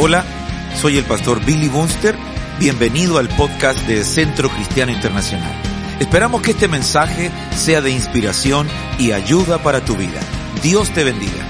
Hola, 0.00 0.24
soy 0.80 0.96
el 0.96 1.04
pastor 1.04 1.44
Billy 1.44 1.66
Bunster. 1.66 2.14
Bienvenido 2.60 3.18
al 3.18 3.28
podcast 3.30 3.80
de 3.88 4.04
Centro 4.04 4.48
Cristiano 4.48 4.92
Internacional. 4.92 5.52
Esperamos 5.98 6.40
que 6.40 6.52
este 6.52 6.68
mensaje 6.68 7.32
sea 7.56 7.80
de 7.80 7.90
inspiración 7.90 8.68
y 8.96 9.10
ayuda 9.10 9.60
para 9.60 9.84
tu 9.84 9.96
vida. 9.96 10.20
Dios 10.62 10.94
te 10.94 11.02
bendiga. 11.02 11.44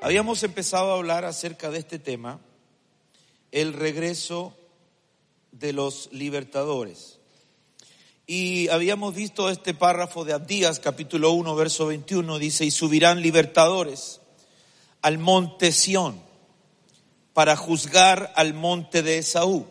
Habíamos 0.00 0.42
empezado 0.44 0.90
a 0.92 0.94
hablar 0.96 1.26
acerca 1.26 1.68
de 1.70 1.80
este 1.80 1.98
tema, 1.98 2.40
el 3.52 3.74
regreso 3.74 4.56
de 5.52 5.74
los 5.74 6.08
libertadores. 6.10 7.17
Y 8.30 8.68
habíamos 8.68 9.14
visto 9.14 9.48
este 9.48 9.72
párrafo 9.72 10.22
de 10.22 10.34
Abdías, 10.34 10.80
capítulo 10.80 11.32
1, 11.32 11.56
verso 11.56 11.86
21, 11.86 12.38
dice, 12.38 12.66
y 12.66 12.70
subirán 12.70 13.22
libertadores 13.22 14.20
al 15.00 15.16
monte 15.16 15.72
Sión 15.72 16.20
para 17.32 17.56
juzgar 17.56 18.30
al 18.36 18.52
monte 18.52 19.02
de 19.02 19.16
Esaú. 19.16 19.66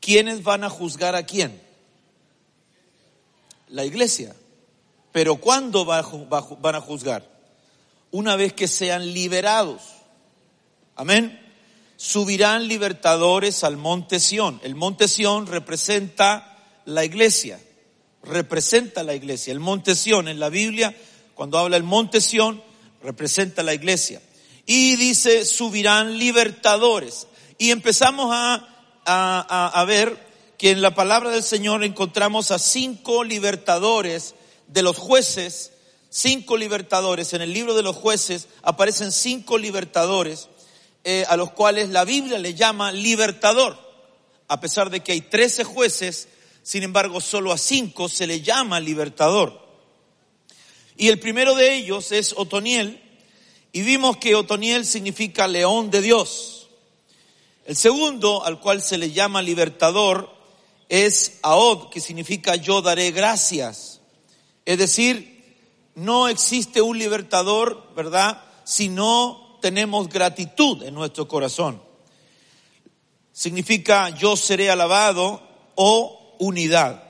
¿Quiénes 0.00 0.42
van 0.42 0.64
a 0.64 0.70
juzgar 0.70 1.14
a 1.14 1.24
quién? 1.24 1.62
La 3.68 3.84
iglesia. 3.84 4.34
Pero 5.12 5.36
¿cuándo 5.36 5.84
van 5.84 6.74
a 6.74 6.80
juzgar? 6.80 7.30
Una 8.10 8.34
vez 8.34 8.54
que 8.54 8.66
sean 8.66 9.12
liberados. 9.12 9.82
Amén. 10.96 11.40
Subirán 11.96 12.66
libertadores 12.66 13.62
al 13.62 13.76
monte 13.76 14.18
Sión. 14.18 14.60
El 14.64 14.74
monte 14.74 15.06
Sión 15.06 15.46
representa 15.46 16.51
la 16.84 17.04
iglesia, 17.04 17.60
representa 18.22 19.02
la 19.02 19.14
iglesia. 19.14 19.52
El 19.52 19.60
monte 19.60 19.94
Sión 19.94 20.28
en 20.28 20.40
la 20.40 20.48
Biblia, 20.48 20.96
cuando 21.34 21.58
habla 21.58 21.76
el 21.76 21.82
monte 21.82 22.20
Sión, 22.20 22.62
representa 23.02 23.62
la 23.62 23.74
iglesia. 23.74 24.20
Y 24.66 24.96
dice, 24.96 25.44
subirán 25.44 26.18
libertadores. 26.18 27.26
Y 27.58 27.70
empezamos 27.70 28.30
a, 28.32 28.68
a, 29.04 29.80
a, 29.80 29.84
ver 29.84 30.18
que 30.58 30.70
en 30.70 30.82
la 30.82 30.94
palabra 30.94 31.30
del 31.30 31.42
Señor 31.42 31.84
encontramos 31.84 32.50
a 32.50 32.58
cinco 32.58 33.24
libertadores 33.24 34.34
de 34.68 34.82
los 34.82 34.96
jueces, 34.96 35.72
cinco 36.08 36.56
libertadores. 36.56 37.32
En 37.32 37.42
el 37.42 37.52
libro 37.52 37.74
de 37.74 37.82
los 37.82 37.96
jueces 37.96 38.48
aparecen 38.62 39.10
cinco 39.10 39.58
libertadores 39.58 40.48
eh, 41.04 41.24
a 41.28 41.36
los 41.36 41.50
cuales 41.50 41.88
la 41.88 42.04
Biblia 42.04 42.38
le 42.38 42.54
llama 42.54 42.92
libertador. 42.92 43.76
A 44.46 44.60
pesar 44.60 44.90
de 44.90 45.00
que 45.00 45.12
hay 45.12 45.20
trece 45.20 45.64
jueces, 45.64 46.28
sin 46.62 46.82
embargo, 46.82 47.20
solo 47.20 47.52
a 47.52 47.58
cinco 47.58 48.08
se 48.08 48.26
le 48.26 48.40
llama 48.40 48.80
libertador. 48.80 49.60
Y 50.96 51.08
el 51.08 51.18
primero 51.18 51.54
de 51.54 51.74
ellos 51.74 52.12
es 52.12 52.34
Otoniel, 52.36 53.00
y 53.72 53.82
vimos 53.82 54.18
que 54.18 54.34
Otoniel 54.34 54.84
significa 54.84 55.48
león 55.48 55.90
de 55.90 56.02
Dios. 56.02 56.68
El 57.64 57.76
segundo, 57.76 58.44
al 58.44 58.60
cual 58.60 58.82
se 58.82 58.98
le 58.98 59.12
llama 59.12 59.40
libertador, 59.40 60.30
es 60.88 61.38
Aod, 61.42 61.88
que 61.90 62.00
significa 62.00 62.56
yo 62.56 62.82
daré 62.82 63.12
gracias. 63.12 64.00
Es 64.66 64.78
decir, 64.78 65.32
no 65.94 66.28
existe 66.28 66.82
un 66.82 66.98
libertador, 66.98 67.94
¿verdad? 67.94 68.42
Si 68.64 68.88
no 68.88 69.58
tenemos 69.62 70.08
gratitud 70.08 70.82
en 70.82 70.94
nuestro 70.94 71.26
corazón. 71.26 71.82
Significa 73.32 74.10
yo 74.10 74.36
seré 74.36 74.70
alabado 74.70 75.40
o 75.74 76.21
unidad. 76.42 77.04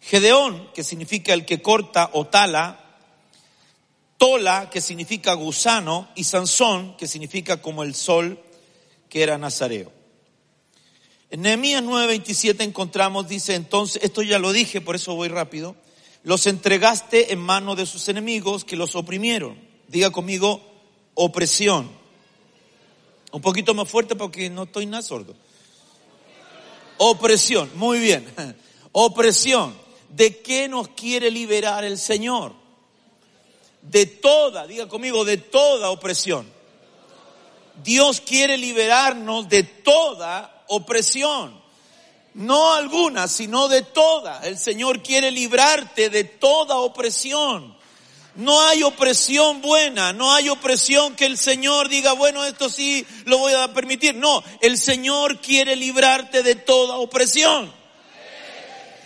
Gedeón, 0.00 0.70
que 0.72 0.84
significa 0.84 1.34
el 1.34 1.44
que 1.44 1.60
corta 1.60 2.10
o 2.12 2.26
tala, 2.26 2.78
Tola, 4.16 4.68
que 4.70 4.80
significa 4.80 5.32
gusano, 5.32 6.08
y 6.14 6.24
Sansón, 6.24 6.96
que 6.96 7.06
significa 7.06 7.62
como 7.62 7.82
el 7.82 7.94
sol, 7.94 8.38
que 9.08 9.22
era 9.22 9.38
nazareo. 9.38 9.90
En 11.30 11.42
Nehemías 11.42 11.82
9:27 11.82 12.62
encontramos, 12.62 13.28
dice 13.28 13.54
entonces, 13.54 14.02
esto 14.04 14.22
ya 14.22 14.38
lo 14.38 14.52
dije, 14.52 14.80
por 14.80 14.94
eso 14.94 15.14
voy 15.14 15.28
rápido, 15.28 15.74
los 16.22 16.46
entregaste 16.46 17.32
en 17.32 17.38
manos 17.38 17.76
de 17.76 17.86
sus 17.86 18.08
enemigos 18.08 18.64
que 18.64 18.76
los 18.76 18.94
oprimieron. 18.94 19.58
Diga 19.88 20.10
conmigo, 20.10 20.60
opresión. 21.14 21.90
Un 23.32 23.40
poquito 23.40 23.74
más 23.74 23.88
fuerte 23.88 24.16
porque 24.16 24.50
no 24.50 24.64
estoy 24.64 24.86
nada 24.86 25.02
sordo. 25.02 25.34
Opresión, 26.98 27.70
muy 27.76 27.98
bien. 27.98 28.26
Opresión. 28.92 29.78
¿De 30.08 30.38
qué 30.38 30.68
nos 30.68 30.88
quiere 30.88 31.30
liberar 31.30 31.84
el 31.84 31.98
Señor? 31.98 32.52
De 33.82 34.06
toda, 34.06 34.66
diga 34.66 34.88
conmigo, 34.88 35.24
de 35.24 35.36
toda 35.36 35.90
opresión. 35.90 36.52
Dios 37.82 38.20
quiere 38.20 38.58
liberarnos 38.58 39.48
de 39.48 39.62
toda 39.62 40.64
opresión. 40.68 41.60
No 42.34 42.74
alguna, 42.74 43.28
sino 43.28 43.68
de 43.68 43.82
toda. 43.82 44.40
El 44.44 44.58
Señor 44.58 45.02
quiere 45.02 45.30
librarte 45.30 46.10
de 46.10 46.24
toda 46.24 46.76
opresión. 46.76 47.78
No 48.36 48.60
hay 48.62 48.82
opresión 48.84 49.60
buena, 49.60 50.12
no 50.12 50.32
hay 50.32 50.48
opresión 50.48 51.16
que 51.16 51.26
el 51.26 51.36
Señor 51.36 51.88
diga, 51.88 52.12
bueno, 52.12 52.44
esto 52.44 52.68
sí 52.68 53.04
lo 53.24 53.38
voy 53.38 53.54
a 53.54 53.72
permitir. 53.72 54.14
No, 54.14 54.42
el 54.60 54.78
Señor 54.78 55.40
quiere 55.40 55.74
librarte 55.74 56.42
de 56.42 56.54
toda 56.54 56.96
opresión. 56.96 57.79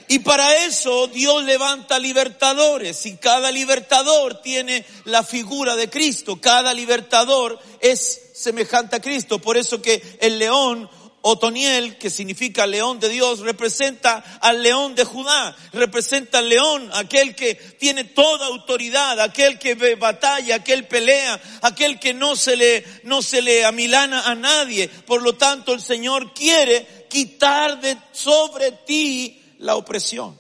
Y 0.09 0.19
para 0.21 0.65
eso 0.65 1.07
Dios 1.07 1.45
levanta 1.45 1.99
libertadores 1.99 3.07
y 3.07 3.17
cada 3.17 3.51
libertador 3.51 4.43
tiene 4.43 4.85
la 5.05 5.23
figura 5.23 5.77
de 5.77 5.89
Cristo. 5.89 6.41
Cada 6.41 6.75
libertador 6.75 7.59
es 7.81 8.31
semejante 8.35 8.97
a 8.97 9.01
Cristo. 9.01 9.39
Por 9.39 9.57
eso 9.57 9.81
que 9.81 10.19
el 10.21 10.39
león 10.39 10.91
Otoniel, 11.27 11.97
que 11.97 12.11
significa 12.11 12.67
león 12.67 13.01
de 13.01 13.09
Dios, 13.09 13.41
representa 13.41 14.39
al 14.43 14.63
león 14.63 14.95
de 14.95 15.05
Judá, 15.05 15.57
representa 15.73 16.41
al 16.41 16.51
león, 16.51 16.91
aquel 16.93 17.35
que 17.35 17.55
tiene 17.55 18.05
toda 18.05 18.45
autoridad, 18.45 19.19
aquel 19.19 19.59
que 19.59 19.75
batalla, 19.95 20.57
aquel 20.57 20.87
pelea, 20.87 21.41
aquel 21.63 21.99
que 21.99 22.13
no 22.13 22.37
se 22.37 22.57
le, 22.57 22.85
no 23.05 23.23
se 23.23 23.41
le 23.41 23.65
amilana 23.65 24.29
a 24.29 24.35
nadie. 24.35 24.87
Por 24.87 25.23
lo 25.23 25.35
tanto, 25.35 25.73
el 25.73 25.81
Señor 25.81 26.35
quiere 26.35 27.07
quitar 27.09 27.81
de 27.81 27.97
sobre 28.13 28.73
ti 28.73 29.44
la 29.59 29.77
opresión. 29.77 30.39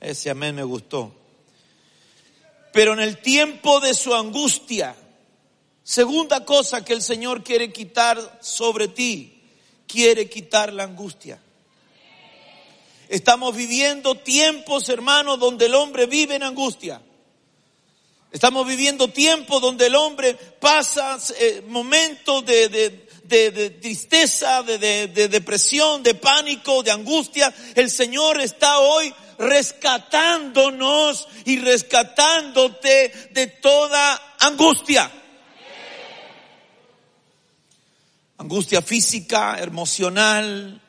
Ese 0.00 0.30
amén 0.30 0.54
me 0.54 0.64
gustó. 0.64 1.12
Pero 2.72 2.92
en 2.92 3.00
el 3.00 3.18
tiempo 3.18 3.80
de 3.80 3.94
su 3.94 4.14
angustia, 4.14 4.96
Segunda 5.90 6.44
cosa 6.44 6.84
que 6.84 6.92
el 6.92 7.02
Señor 7.02 7.42
quiere 7.42 7.72
quitar 7.72 8.38
sobre 8.40 8.86
ti, 8.86 9.42
quiere 9.88 10.30
quitar 10.30 10.72
la 10.72 10.84
angustia. 10.84 11.42
Estamos 13.08 13.56
viviendo 13.56 14.14
tiempos, 14.14 14.88
hermanos, 14.88 15.40
donde 15.40 15.66
el 15.66 15.74
hombre 15.74 16.06
vive 16.06 16.36
en 16.36 16.44
angustia. 16.44 17.02
Estamos 18.30 18.68
viviendo 18.68 19.08
tiempos 19.08 19.60
donde 19.60 19.86
el 19.86 19.96
hombre 19.96 20.34
pasa 20.34 21.18
eh, 21.40 21.64
momentos 21.66 22.46
de, 22.46 22.68
de, 22.68 23.08
tristeza, 23.30 24.62
de, 24.62 24.78
de 25.08 25.28
depresión, 25.28 26.02
de 26.02 26.14
pánico, 26.14 26.82
de 26.82 26.90
angustia. 26.90 27.52
El 27.74 27.90
Señor 27.90 28.40
está 28.40 28.80
hoy 28.80 29.14
rescatándonos 29.38 31.28
y 31.44 31.58
rescatándote 31.58 33.30
de 33.30 33.46
toda 33.46 34.36
angustia. 34.40 35.10
angustia 38.40 38.80
física, 38.80 39.58
emocional. 39.60 40.80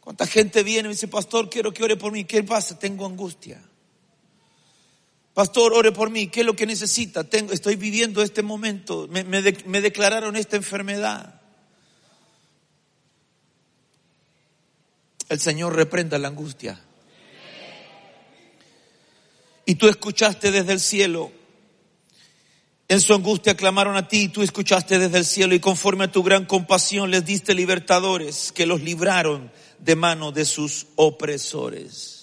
¿Cuánta 0.00 0.26
gente 0.26 0.62
viene 0.62 0.88
y 0.88 0.92
dice, 0.92 1.08
pastor, 1.08 1.50
quiero 1.50 1.72
que 1.72 1.84
ore 1.84 1.96
por 1.96 2.10
mí? 2.10 2.24
¿Qué 2.24 2.42
pasa? 2.42 2.78
Tengo 2.78 3.04
angustia. 3.04 3.62
Pastor, 5.38 5.72
ore 5.72 5.92
por 5.92 6.10
mí. 6.10 6.26
¿Qué 6.26 6.40
es 6.40 6.46
lo 6.46 6.56
que 6.56 6.66
necesita? 6.66 7.22
Tengo, 7.22 7.52
estoy 7.52 7.76
viviendo 7.76 8.24
este 8.24 8.42
momento. 8.42 9.06
Me, 9.08 9.22
me, 9.22 9.80
declararon 9.80 10.34
esta 10.34 10.56
enfermedad. 10.56 11.40
El 15.28 15.38
Señor 15.38 15.76
reprenda 15.76 16.18
la 16.18 16.26
angustia. 16.26 16.82
Y 19.64 19.76
tú 19.76 19.86
escuchaste 19.86 20.50
desde 20.50 20.72
el 20.72 20.80
cielo 20.80 21.30
en 22.88 23.00
su 23.00 23.14
angustia 23.14 23.56
clamaron 23.56 23.94
a 23.94 24.08
ti 24.08 24.22
y 24.22 24.28
tú 24.30 24.42
escuchaste 24.42 24.98
desde 24.98 25.18
el 25.18 25.24
cielo 25.24 25.54
y 25.54 25.60
conforme 25.60 26.06
a 26.06 26.10
tu 26.10 26.24
gran 26.24 26.46
compasión 26.46 27.12
les 27.12 27.24
diste 27.24 27.54
libertadores 27.54 28.50
que 28.50 28.66
los 28.66 28.80
libraron 28.80 29.52
de 29.78 29.94
mano 29.94 30.32
de 30.32 30.44
sus 30.44 30.88
opresores. 30.96 32.17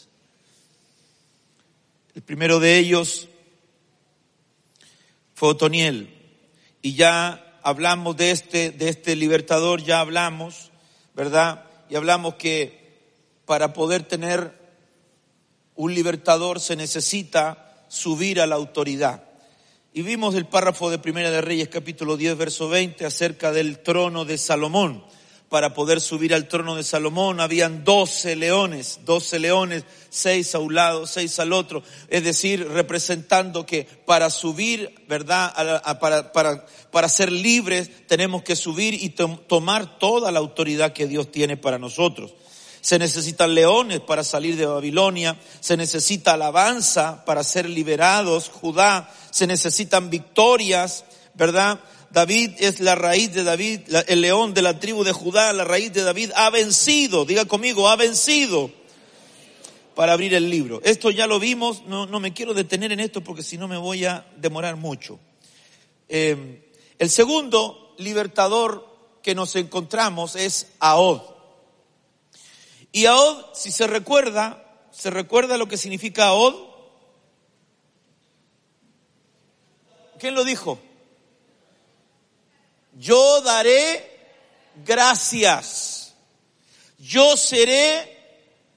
El 2.16 2.24
primero 2.24 2.62
de 2.62 2.78
ellos 2.78 3.28
fue 5.34 5.50
Otoniel 5.50 6.16
y 6.82 6.96
ya 6.96 7.60
hablamos 7.62 8.16
de 8.16 8.32
este, 8.32 8.72
de 8.72 8.88
este 8.88 9.18
libertador, 9.18 9.84
ya 9.84 10.00
hablamos, 10.00 10.72
¿verdad? 11.14 11.66
Y 11.90 11.96
hablamos 11.96 12.36
que 12.36 13.02
para 13.46 13.74
poder 13.74 14.04
tener 14.04 14.58
un 15.76 15.94
libertador 15.94 16.62
se 16.62 16.78
necesita 16.78 17.84
subir 17.90 18.40
a 18.40 18.48
la 18.48 18.56
autoridad. 18.56 19.26
Y 19.92 20.02
vimos 20.02 20.36
el 20.36 20.46
párrafo 20.46 20.90
de 20.90 21.00
Primera 21.00 21.32
de 21.32 21.42
Reyes 21.42 21.68
capítulo 21.68 22.16
10 22.16 22.38
verso 22.38 22.70
20 22.70 23.06
acerca 23.06 23.52
del 23.52 23.80
trono 23.80 24.24
de 24.24 24.38
Salomón. 24.38 25.04
Para 25.50 25.74
poder 25.74 26.02
subir 26.02 26.34
al 26.34 26.48
trono 26.48 26.76
de 26.76 26.84
Salomón 26.84 27.40
habían 27.40 27.84
doce 27.84 28.36
leones, 28.36 29.02
doce 29.06 29.38
leones, 29.38 29.84
seis 30.10 30.56
a 30.56 30.60
un 30.60 30.74
lado, 30.74 31.06
seis 31.06 31.40
al 31.40 31.54
otro. 31.54 31.84
Es 32.10 32.24
decir, 32.24 32.68
representando 32.68 33.66
que 33.66 33.88
para 34.06 34.30
subir, 34.32 34.94
¿verdad? 35.08 35.54
para, 36.00 36.32
para, 36.32 36.66
para 36.92 37.10
ser 37.10 37.32
libres 37.32 37.90
tenemos 38.08 38.42
que 38.42 38.56
subir 38.56 38.96
y 38.96 39.10
tomar 39.10 40.00
toda 40.00 40.32
la 40.32 40.40
autoridad 40.40 40.94
que 40.94 41.08
Dios 41.08 41.32
tiene 41.32 41.58
para 41.58 41.78
nosotros. 41.78 42.34
Se 42.82 43.00
necesitan 43.00 43.56
leones 43.56 44.00
para 44.00 44.24
salir 44.24 44.58
de 44.58 44.68
Babilonia, 44.68 45.40
se 45.60 45.76
necesita 45.76 46.34
alabanza 46.34 47.26
para 47.26 47.44
ser 47.44 47.68
liberados, 47.68 48.50
Judá, 48.50 49.12
se 49.32 49.48
necesitan 49.48 50.10
victorias, 50.10 51.04
¿verdad? 51.34 51.80
David 52.16 52.52
es 52.60 52.80
la 52.80 52.96
raíz 52.96 53.34
de 53.34 53.44
David, 53.44 53.94
el 54.08 54.22
león 54.22 54.54
de 54.54 54.62
la 54.62 54.80
tribu 54.80 55.04
de 55.04 55.12
Judá, 55.12 55.52
la 55.52 55.66
raíz 55.66 55.92
de 55.92 56.02
David 56.02 56.32
ha 56.38 56.50
vencido, 56.50 57.26
diga 57.26 57.44
conmigo, 57.44 57.90
ha 57.90 57.98
vencido 57.98 58.72
para 59.96 60.14
abrir 60.14 60.34
el 60.34 60.50
libro. 60.50 60.80
Esto 60.86 61.12
ya 61.12 61.28
lo 61.28 61.42
vimos, 61.42 61.84
no, 61.88 62.06
no 62.06 62.22
me 62.22 62.32
quiero 62.32 62.54
detener 62.54 62.94
en 62.94 63.02
esto 63.02 63.20
porque 63.20 63.44
si 63.44 63.58
no 63.58 63.68
me 63.68 63.76
voy 63.76 64.06
a 64.06 64.26
demorar 64.38 64.78
mucho. 64.78 65.20
Eh, 66.08 66.72
el 67.00 67.10
segundo 67.10 67.94
libertador 67.98 68.88
que 69.22 69.36
nos 69.36 69.54
encontramos 69.58 70.38
es 70.38 70.68
Ahod. 70.80 71.20
Y 72.94 73.08
Ahod, 73.08 73.44
si 73.54 73.74
se 73.74 73.88
recuerda, 73.88 74.88
¿se 74.90 75.10
recuerda 75.10 75.58
lo 75.58 75.68
que 75.68 75.76
significa 75.76 76.28
Ahod? 76.28 76.56
¿Quién 80.18 80.34
lo 80.34 80.46
dijo? 80.46 80.80
Yo 82.96 83.42
daré 83.42 84.10
gracias. 84.86 86.14
Yo 86.98 87.38
seré 87.38 88.16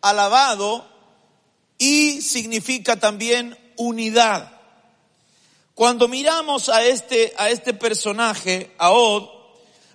alabado 0.00 0.86
y 1.78 2.20
significa 2.20 2.96
también 2.96 3.56
unidad. 3.76 4.52
Cuando 5.74 6.08
miramos 6.08 6.68
a 6.68 6.84
este, 6.84 7.32
a 7.38 7.50
este 7.50 7.72
personaje, 7.72 8.72
Ahod, 8.78 9.28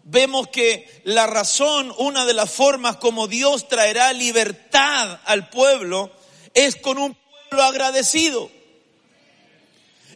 vemos 0.04 0.48
que 0.48 1.02
la 1.04 1.28
razón, 1.28 1.94
una 1.98 2.26
de 2.26 2.34
las 2.34 2.50
formas 2.50 2.98
como 2.98 3.28
Dios 3.28 3.68
traerá 3.68 4.14
libertad 4.14 5.20
al 5.26 5.50
pueblo 5.50 6.10
es 6.54 6.78
con 6.78 6.98
un 6.98 7.18
pueblo 7.50 7.66
agradecido. 7.66 8.50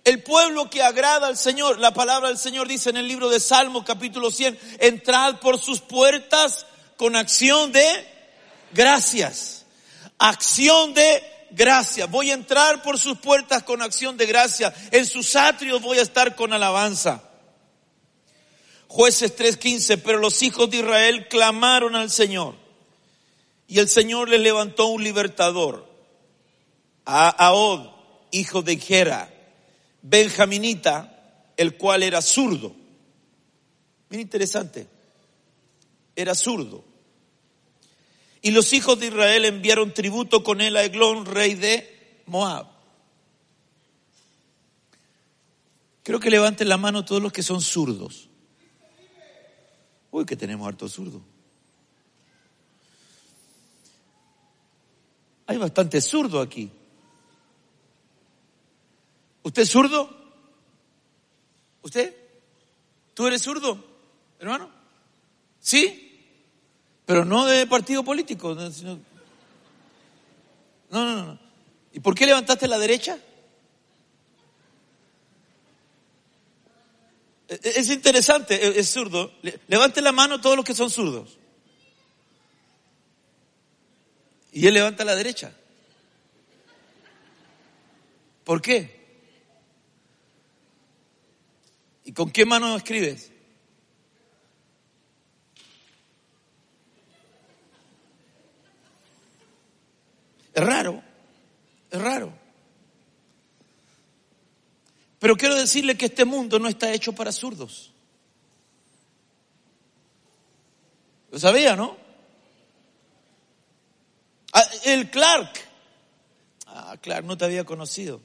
El 0.08 0.24
pueblo 0.24 0.70
que 0.70 0.82
agrada 0.82 1.28
al 1.28 1.36
Señor, 1.36 1.80
la 1.80 1.94
palabra 1.94 2.30
del 2.30 2.38
Señor 2.38 2.70
dice 2.70 2.90
en 2.90 2.96
el 2.96 3.10
libro 3.10 3.28
de 3.28 3.42
Salmos 3.42 3.84
capítulo 3.84 4.32
100, 4.32 4.58
entrad 4.80 5.42
por 5.42 5.60
sus 5.60 5.82
puertas 5.82 6.66
con 6.96 7.18
acción 7.18 7.74
de 7.74 7.86
gracias. 8.72 9.66
Acción 10.18 10.94
de 10.94 11.22
gracias. 11.52 12.10
Voy 12.10 12.32
a 12.32 12.36
entrar 12.36 12.84
por 12.84 12.98
sus 12.98 13.18
puertas 13.18 13.64
con 13.64 13.82
acción 13.82 14.16
de 14.16 14.28
gracia. 14.28 14.74
En 14.92 15.06
sus 15.06 15.36
atrios 15.36 15.82
voy 15.82 15.98
a 15.98 16.04
estar 16.04 16.38
con 16.38 16.54
alabanza. 16.54 17.22
Jueces 18.88 19.36
3:15, 19.36 19.98
pero 19.98 20.20
los 20.20 20.42
hijos 20.42 20.70
de 20.70 20.78
Israel 20.78 21.28
clamaron 21.28 21.98
al 21.98 22.12
Señor 22.12 22.56
y 23.68 23.80
el 23.80 23.90
Señor 23.90 24.30
les 24.30 24.40
levantó 24.40 24.86
un 24.86 25.04
libertador, 25.04 25.86
a 27.04 27.28
Ahod, 27.28 27.90
hijo 28.32 28.62
de 28.62 28.78
Gera, 28.78 29.34
benjaminita, 30.10 31.54
el 31.58 31.78
cual 31.78 32.04
era 32.04 32.22
zurdo. 32.22 32.74
Bien 34.10 34.22
interesante, 34.22 34.88
era 36.16 36.34
zurdo. 36.34 36.84
Y 38.42 38.52
los 38.52 38.72
hijos 38.74 39.00
de 39.00 39.08
Israel 39.08 39.46
enviaron 39.46 39.94
tributo 39.94 40.44
con 40.44 40.62
él 40.62 40.78
a 40.78 40.84
Eglón, 40.84 41.26
rey 41.26 41.56
de 41.56 42.22
Moab. 42.28 42.68
Creo 46.04 46.20
que 46.20 46.30
levanten 46.30 46.70
la 46.70 46.78
mano 46.78 47.04
todos 47.04 47.22
los 47.22 47.34
que 47.34 47.44
son 47.44 47.62
zurdos. 47.62 48.30
Uy, 50.12 50.26
que 50.26 50.38
tenemos 50.38 50.66
harto 50.66 50.88
zurdo. 50.88 51.22
Hay 55.48 55.58
bastante 55.58 56.00
zurdo 56.00 56.40
aquí. 56.40 56.72
¿Usted 59.48 59.62
es 59.62 59.70
zurdo? 59.70 60.10
¿Usted? 61.82 62.14
¿Tú 63.14 63.28
eres 63.28 63.42
zurdo, 63.42 63.82
hermano? 64.42 64.70
¿Sí? 65.62 66.22
Pero 67.06 67.24
no 67.24 67.46
de 67.46 67.66
partido 67.66 68.04
político. 68.04 68.54
No, 68.54 69.00
no, 70.90 71.24
no. 71.24 71.40
¿Y 71.94 72.02
por 72.02 72.14
qué 72.14 72.26
levantaste 72.26 72.68
la 72.68 72.78
derecha? 72.78 73.18
Es 77.48 77.90
interesante, 77.90 78.78
es 78.78 78.90
zurdo. 78.90 79.32
Levante 79.70 80.02
la 80.02 80.12
mano 80.12 80.42
todos 80.42 80.58
los 80.58 80.66
que 80.66 80.76
son 80.76 80.90
zurdos. 80.90 81.38
Y 84.52 84.68
él 84.68 84.74
levanta 84.74 85.06
la 85.06 85.16
derecha. 85.16 85.54
¿Por 88.44 88.62
qué? 88.62 88.97
¿Y 92.08 92.14
con 92.14 92.32
qué 92.32 92.46
mano 92.46 92.74
escribes? 92.78 93.30
Es 100.54 100.64
raro, 100.64 101.04
es 101.92 102.02
raro. 102.02 102.32
Pero 105.20 105.36
quiero 105.36 105.56
decirle 105.56 105.98
que 105.98 106.06
este 106.06 106.24
mundo 106.24 106.60
no 106.60 106.70
está 106.70 106.94
hecho 106.94 107.12
para 107.12 107.34
zurdos. 107.34 107.92
Lo 111.30 111.40
sabía, 111.40 111.76
¿no? 111.76 111.98
Ah, 114.54 114.64
el 114.86 115.12
Clark. 115.12 115.60
Ah, 116.68 116.96
Clark, 117.02 117.26
no 117.26 117.38
te 117.38 117.44
había 117.44 117.66
conocido. 117.66 118.22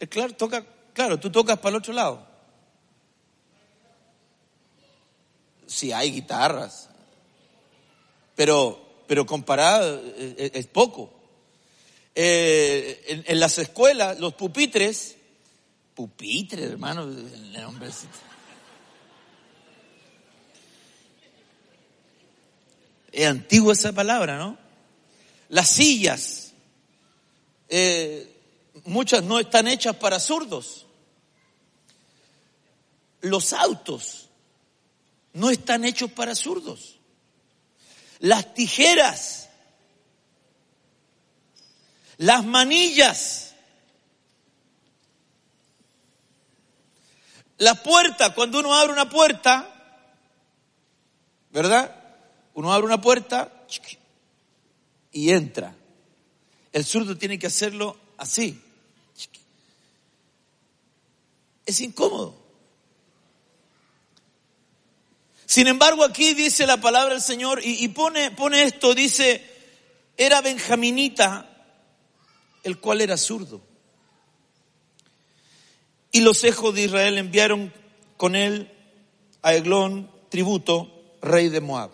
El 0.00 0.08
Clark 0.08 0.36
toca, 0.36 0.66
claro, 0.92 1.20
tú 1.20 1.30
tocas 1.30 1.58
para 1.58 1.76
el 1.76 1.76
otro 1.76 1.92
lado. 1.92 2.31
Sí, 5.72 5.90
hay 5.90 6.12
guitarras. 6.12 6.90
Pero, 8.36 9.04
pero 9.06 9.24
comparado 9.24 9.96
eh, 10.04 10.34
eh, 10.36 10.50
es, 10.54 10.66
poco. 10.66 11.12
Eh, 12.14 13.24
en 13.26 13.40
las 13.40 13.56
escuelas, 13.56 14.20
los 14.20 14.34
pupitres 14.34 15.16
pupitre, 15.94 16.64
hermano, 16.64 17.04
el 17.04 17.52
nombre 17.52 17.88
Es 23.12 23.26
antigua 23.26 23.72
esa 23.72 23.92
palabra, 23.92 24.38
¿no? 24.38 24.58
Las 25.48 25.68
sillas, 25.68 26.52
muchas 28.84 29.22
no 29.22 29.38
están 29.38 29.68
hechas 29.68 29.96
para 29.96 30.18
zurdos. 30.18 30.86
Los 33.20 33.52
autos 33.52 34.22
no 35.32 35.50
están 35.50 35.84
hechos 35.84 36.10
para 36.12 36.34
zurdos. 36.34 36.98
Las 38.18 38.54
tijeras, 38.54 39.48
las 42.18 42.44
manillas, 42.44 43.52
La 47.62 47.76
puerta, 47.76 48.34
cuando 48.34 48.58
uno 48.58 48.74
abre 48.74 48.92
una 48.92 49.08
puerta, 49.08 49.68
¿verdad? 51.52 51.94
Uno 52.54 52.72
abre 52.72 52.86
una 52.86 53.00
puerta 53.00 53.52
y 55.12 55.30
entra. 55.30 55.72
El 56.72 56.84
zurdo 56.84 57.16
tiene 57.16 57.38
que 57.38 57.46
hacerlo 57.46 57.96
así. 58.16 58.60
Es 61.64 61.80
incómodo. 61.80 62.41
Sin 65.52 65.66
embargo, 65.66 66.02
aquí 66.02 66.32
dice 66.32 66.66
la 66.66 66.78
palabra 66.78 67.12
del 67.12 67.22
Señor 67.22 67.60
y, 67.62 67.86
pone, 67.88 68.32
esto, 68.62 68.94
dice, 68.94 69.44
era 70.16 70.40
benjaminita, 70.40 71.46
el 72.62 72.78
cual 72.78 73.02
era 73.02 73.18
zurdo. 73.18 73.60
Y 76.10 76.22
los 76.22 76.42
hijos 76.44 76.74
de 76.74 76.84
Israel 76.84 77.18
enviaron 77.18 77.70
con 78.16 78.34
él 78.34 78.72
a 79.42 79.52
Eglón, 79.52 80.10
tributo, 80.30 81.18
rey 81.20 81.50
de 81.50 81.60
Moab. 81.60 81.90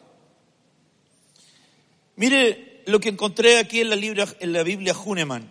Mire 2.15 2.85
lo 2.87 3.01
que 3.01 3.09
encontré 3.09 3.59
aquí 3.59 3.81
en 3.81 3.91
la, 3.91 3.97
Biblia, 3.97 4.29
en 4.39 4.53
la 4.53 4.63
Biblia 4.63 4.97
Huneman. 4.97 5.51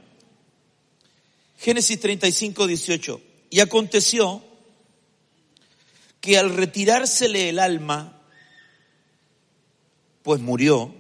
Génesis 1.60 2.00
35, 2.00 2.68
18. 2.68 3.22
Y 3.50 3.60
aconteció 3.60 4.47
que 6.22 6.38
al 6.38 6.56
retirársele 6.56 7.50
el 7.50 7.60
alma, 7.60 8.22
pues 10.24 10.42
murió, 10.42 10.94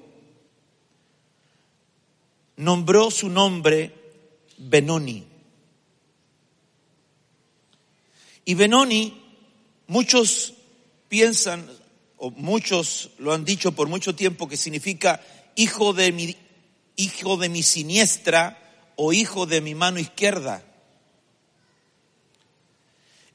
nombró 2.55 3.11
su 3.11 3.29
nombre 3.29 3.93
Benoni. 4.57 5.25
Y 8.45 8.53
Benoni, 8.53 9.21
muchos 9.87 10.53
piensan, 11.09 11.69
o 12.17 12.31
muchos 12.31 13.09
lo 13.17 13.33
han 13.33 13.43
dicho 13.43 13.73
por 13.73 13.89
mucho 13.89 14.15
tiempo, 14.15 14.47
que 14.47 14.57
significa 14.57 15.21
hijo 15.55 15.93
de 15.93 16.11
mi, 16.11 16.35
hijo 16.95 17.37
de 17.37 17.49
mi 17.49 17.63
siniestra 17.63 18.57
o 18.95 19.13
hijo 19.13 19.45
de 19.45 19.61
mi 19.61 19.75
mano 19.75 19.99
izquierda. 19.99 20.63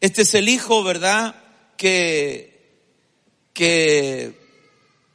Este 0.01 0.23
es 0.23 0.35
el 0.35 0.49
hijo, 0.49 0.83
¿verdad? 0.83 1.42
Que, 1.83 2.79
que 3.53 4.39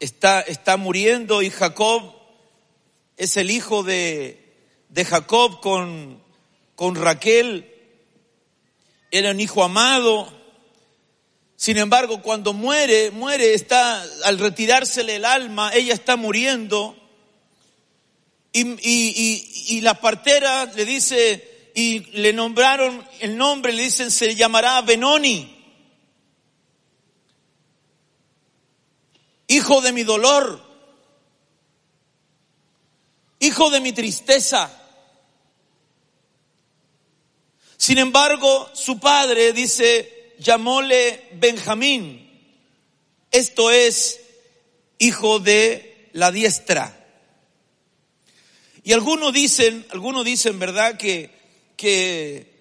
está, 0.02 0.42
está 0.42 0.76
muriendo 0.76 1.42
y 1.42 1.50
Jacob 1.50 2.14
es 3.16 3.38
el 3.38 3.52
hijo 3.52 3.84
de, 3.84 4.54
de 4.90 5.06
Jacob 5.06 5.62
con, 5.62 6.22
con 6.76 6.96
Raquel. 6.96 7.74
Era 9.12 9.32
un 9.32 9.40
hijo 9.40 9.64
amado. 9.64 10.28
Sin 11.56 11.78
embargo, 11.78 12.22
cuando 12.22 12.52
muere, 12.52 13.12
muere, 13.12 13.54
está, 13.54 14.04
al 14.26 14.38
retirársele 14.38 15.16
el 15.16 15.24
alma, 15.24 15.72
ella 15.74 15.94
está 15.94 16.18
muriendo. 16.18 16.98
Y, 18.52 18.62
y, 18.62 19.68
y, 19.70 19.80
la 19.80 20.02
partera 20.02 20.66
le 20.66 20.84
dice, 20.84 21.72
y 21.76 22.00
le 22.12 22.34
nombraron 22.34 23.08
el 23.22 23.38
nombre, 23.38 23.72
le 23.72 23.84
dicen, 23.84 24.12
se 24.12 24.36
llamará 24.36 24.82
Benoni. 24.82 25.57
Hijo 29.48 29.82
de 29.82 29.94
mi 29.94 30.04
dolor, 30.04 30.62
hijo 33.40 33.70
de 33.70 33.80
mi 33.80 33.94
tristeza. 33.94 34.72
Sin 37.78 37.98
embargo, 37.98 38.70
su 38.74 39.00
padre 39.00 39.54
dice, 39.54 40.36
llamóle 40.40 41.30
Benjamín. 41.34 42.24
Esto 43.32 43.72
es 43.72 44.20
hijo 44.98 45.40
de 45.40 46.10
la 46.14 46.32
diestra. 46.32 46.94
Y 48.84 48.94
algunos 48.94 49.34
dicen, 49.34 49.86
algunos 49.92 50.26
dicen, 50.26 50.60
¿verdad? 50.60 50.98
Que, 50.98 51.30
que, 51.76 52.54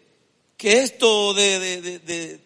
que 0.57 0.81
esto 0.83 1.35
de, 1.35 1.59
de, 1.61 1.99
de, 2.01 2.41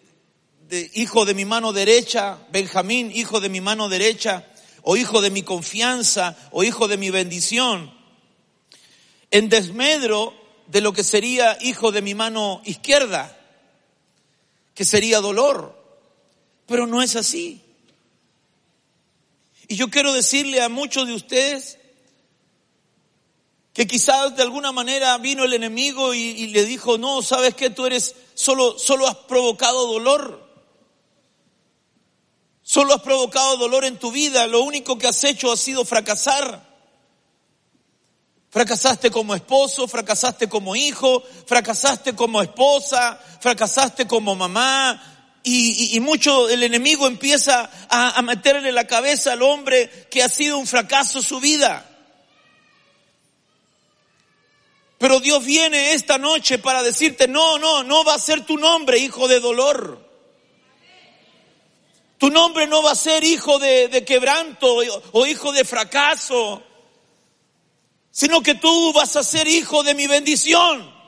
hijo 0.94 1.24
de 1.24 1.34
mi 1.34 1.44
mano 1.44 1.72
derecha, 1.72 2.38
Benjamín, 2.50 3.10
hijo 3.14 3.40
de 3.40 3.48
mi 3.48 3.60
mano 3.60 3.88
derecha, 3.88 4.46
o 4.82 4.96
hijo 4.96 5.20
de 5.20 5.30
mi 5.30 5.42
confianza, 5.42 6.36
o 6.52 6.62
hijo 6.64 6.88
de 6.88 6.96
mi 6.96 7.10
bendición, 7.10 7.92
en 9.30 9.48
desmedro 9.48 10.34
de 10.66 10.80
lo 10.80 10.92
que 10.92 11.04
sería 11.04 11.58
hijo 11.60 11.92
de 11.92 12.02
mi 12.02 12.14
mano 12.14 12.62
izquierda, 12.64 13.36
que 14.74 14.84
sería 14.84 15.20
dolor. 15.20 15.78
Pero 16.66 16.86
no 16.86 17.02
es 17.02 17.16
así. 17.16 17.60
Y 19.66 19.76
yo 19.76 19.90
quiero 19.90 20.12
decirle 20.12 20.62
a 20.62 20.68
muchos 20.68 21.06
de 21.06 21.14
ustedes 21.14 21.78
que 23.72 23.86
quizás 23.86 24.36
de 24.36 24.42
alguna 24.42 24.72
manera 24.72 25.16
vino 25.18 25.44
el 25.44 25.52
enemigo 25.52 26.12
y, 26.14 26.48
le 26.48 26.64
dijo, 26.64 26.98
no, 26.98 27.22
sabes 27.22 27.54
que 27.54 27.70
tú 27.70 27.86
eres, 27.86 28.14
solo, 28.34 28.78
solo 28.78 29.06
has 29.06 29.16
provocado 29.16 29.86
dolor. 29.86 30.50
Solo 32.70 32.94
has 32.94 33.02
provocado 33.02 33.56
dolor 33.56 33.84
en 33.84 33.98
tu 33.98 34.12
vida. 34.12 34.46
Lo 34.46 34.62
único 34.62 34.96
que 34.96 35.08
has 35.08 35.24
hecho 35.24 35.50
ha 35.50 35.56
sido 35.56 35.84
fracasar. 35.84 36.62
Fracasaste 38.48 39.10
como 39.10 39.34
esposo, 39.34 39.88
fracasaste 39.88 40.48
como 40.48 40.76
hijo, 40.76 41.20
fracasaste 41.46 42.14
como 42.14 42.40
esposa, 42.40 43.18
fracasaste 43.40 44.06
como 44.06 44.36
mamá. 44.36 45.02
Y, 45.42 45.98
mucho 45.98 46.48
el 46.48 46.62
enemigo 46.62 47.08
empieza 47.08 47.68
a, 47.88 48.16
a 48.16 48.22
meterle 48.22 48.70
la 48.70 48.86
cabeza 48.86 49.32
al 49.32 49.42
hombre 49.42 50.06
que 50.08 50.22
ha 50.22 50.28
sido 50.28 50.56
un 50.56 50.68
fracaso 50.68 51.22
su 51.22 51.40
vida. 51.40 51.84
Pero 54.98 55.18
Dios 55.18 55.44
viene 55.44 55.94
esta 55.94 56.18
noche 56.18 56.58
para 56.58 56.84
decirte, 56.84 57.26
no, 57.26 57.58
no, 57.58 57.82
no 57.82 58.04
va 58.04 58.14
a 58.14 58.20
ser 58.20 58.46
tu 58.46 58.56
nombre 58.58 58.98
hijo 58.98 59.26
de 59.26 59.40
dolor. 59.40 60.09
Tu 62.20 62.30
nombre 62.30 62.68
no 62.68 62.84
va 62.84 62.92
a 62.92 62.94
ser 62.94 63.24
hijo 63.24 63.58
de, 63.58 64.04
quebranto 64.06 64.76
o 65.10 65.26
hijo 65.26 65.50
de 65.50 65.64
fracaso 65.64 66.62
sino 68.10 68.42
que 68.42 68.54
tú 68.54 68.92
vas 68.92 69.16
a 69.16 69.22
ser 69.22 69.46
hijo 69.46 69.82
de 69.82 69.94
mi 69.94 70.06
bendición. 70.06 70.98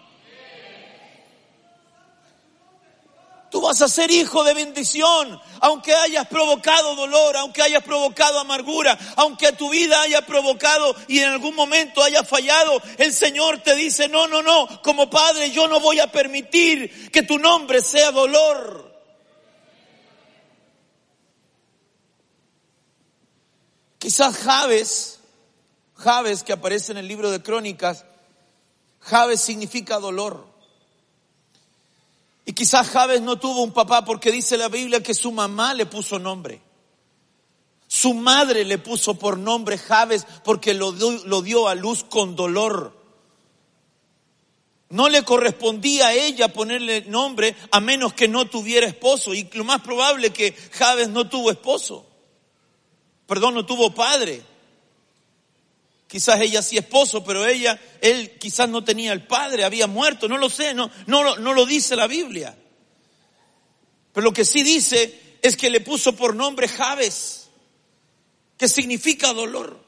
Tú 3.51 3.61
vas 3.61 3.83
a 3.83 3.89
ser 3.89 4.11
hijo 4.11 4.45
de 4.45 4.55
bendición, 4.55 5.39
aunque 5.61 5.95
hayas 5.95 6.27
provocado 6.27 6.95
dolor, 6.95 7.37
aunque 7.37 7.61
hayas 7.61 7.85
provocado 7.85 8.41
amargura, 8.41 8.99
aunque 9.17 9.53
tu 9.53 9.69
vida 9.69 10.01
haya 10.01 10.25
provocado 10.25 10.97
y 11.07 11.19
en 11.19 11.29
algún 11.29 11.55
momento 11.55 12.03
haya 12.03 12.25
fallado, 12.25 12.81
el 12.97 13.13
Señor 13.13 13.59
te 13.59 13.75
dice, 13.75 14.09
no, 14.09 14.27
no, 14.27 14.43
no, 14.43 14.81
como 14.81 15.11
padre 15.11 15.51
yo 15.51 15.69
no 15.69 15.81
voy 15.81 16.01
a 16.01 16.11
permitir 16.11 17.11
que 17.11 17.25
tu 17.25 17.39
nombre 17.39 17.83
sea 17.83 18.11
dolor. 18.11 18.82
Quizás 24.03 24.37
Javes 24.37 25.21
Javes, 26.03 26.43
que 26.43 26.53
aparece 26.53 26.91
en 26.91 26.99
el 26.99 27.07
libro 27.07 27.31
de 27.31 27.43
Crónicas, 27.43 28.05
Javes 29.01 29.41
significa 29.41 30.01
dolor. 30.01 30.45
Y 32.45 32.53
quizás 32.53 32.89
Javes 32.89 33.23
no 33.23 33.39
tuvo 33.39 33.63
un 33.63 33.73
papá 33.73 34.05
porque 34.05 34.33
dice 34.33 34.57
la 34.57 34.69
Biblia 34.69 35.03
que 35.03 35.15
su 35.15 35.31
mamá 35.31 35.75
le 35.75 35.87
puso 35.87 36.19
nombre. 36.19 36.61
Su 37.87 38.15
madre 38.15 38.65
le 38.65 38.79
puso 38.79 39.15
por 39.15 39.39
nombre 39.39 39.79
Javes 39.79 40.27
porque 40.43 40.75
lo, 40.75 40.93
dio 40.93 41.69
a 41.69 41.75
luz 41.77 42.05
con 42.05 42.35
dolor. 42.35 43.01
No 44.89 45.09
le 45.09 45.23
correspondía 45.23 46.09
a 46.09 46.15
ella 46.15 46.53
ponerle 46.53 47.03
nombre 47.03 47.55
a 47.71 47.81
menos 47.81 48.13
que 48.13 48.29
no 48.29 48.47
tuviera 48.47 48.87
esposo. 48.87 49.35
Y 49.35 49.49
lo 49.53 49.65
más 49.65 49.83
probable 49.83 50.31
que 50.31 50.53
Javes 50.73 51.11
no 51.11 51.29
tuvo 51.29 51.51
esposo. 51.51 52.07
Perdón, 53.27 53.55
no 53.55 53.67
tuvo 53.67 53.95
padre. 53.95 54.43
Quizás 56.07 56.41
ella 56.41 56.61
sí 56.61 56.77
esposo, 56.77 57.25
pero 57.25 57.47
ella, 57.47 57.81
él 58.01 58.39
quizás 58.39 58.69
no 58.69 58.85
tenía 58.85 59.13
el 59.13 59.27
padre, 59.27 59.65
había 59.65 59.87
muerto, 59.87 60.29
no 60.29 60.37
lo 60.37 60.51
sé, 60.51 60.75
no, 60.75 60.91
no, 61.07 61.37
no 61.37 61.55
lo 61.55 61.65
dice 61.65 61.97
la 61.97 62.07
Biblia. 62.07 62.55
Pero 64.13 64.25
lo 64.25 64.33
que 64.33 64.45
sí 64.45 64.63
dice 64.63 65.39
es 65.41 65.57
que 65.57 65.71
le 65.71 65.81
puso 65.81 66.15
por 66.15 66.37
nombre 66.37 66.69
Javes, 66.69 67.49
que 68.59 68.69
significa 68.69 69.33
dolor. 69.33 69.83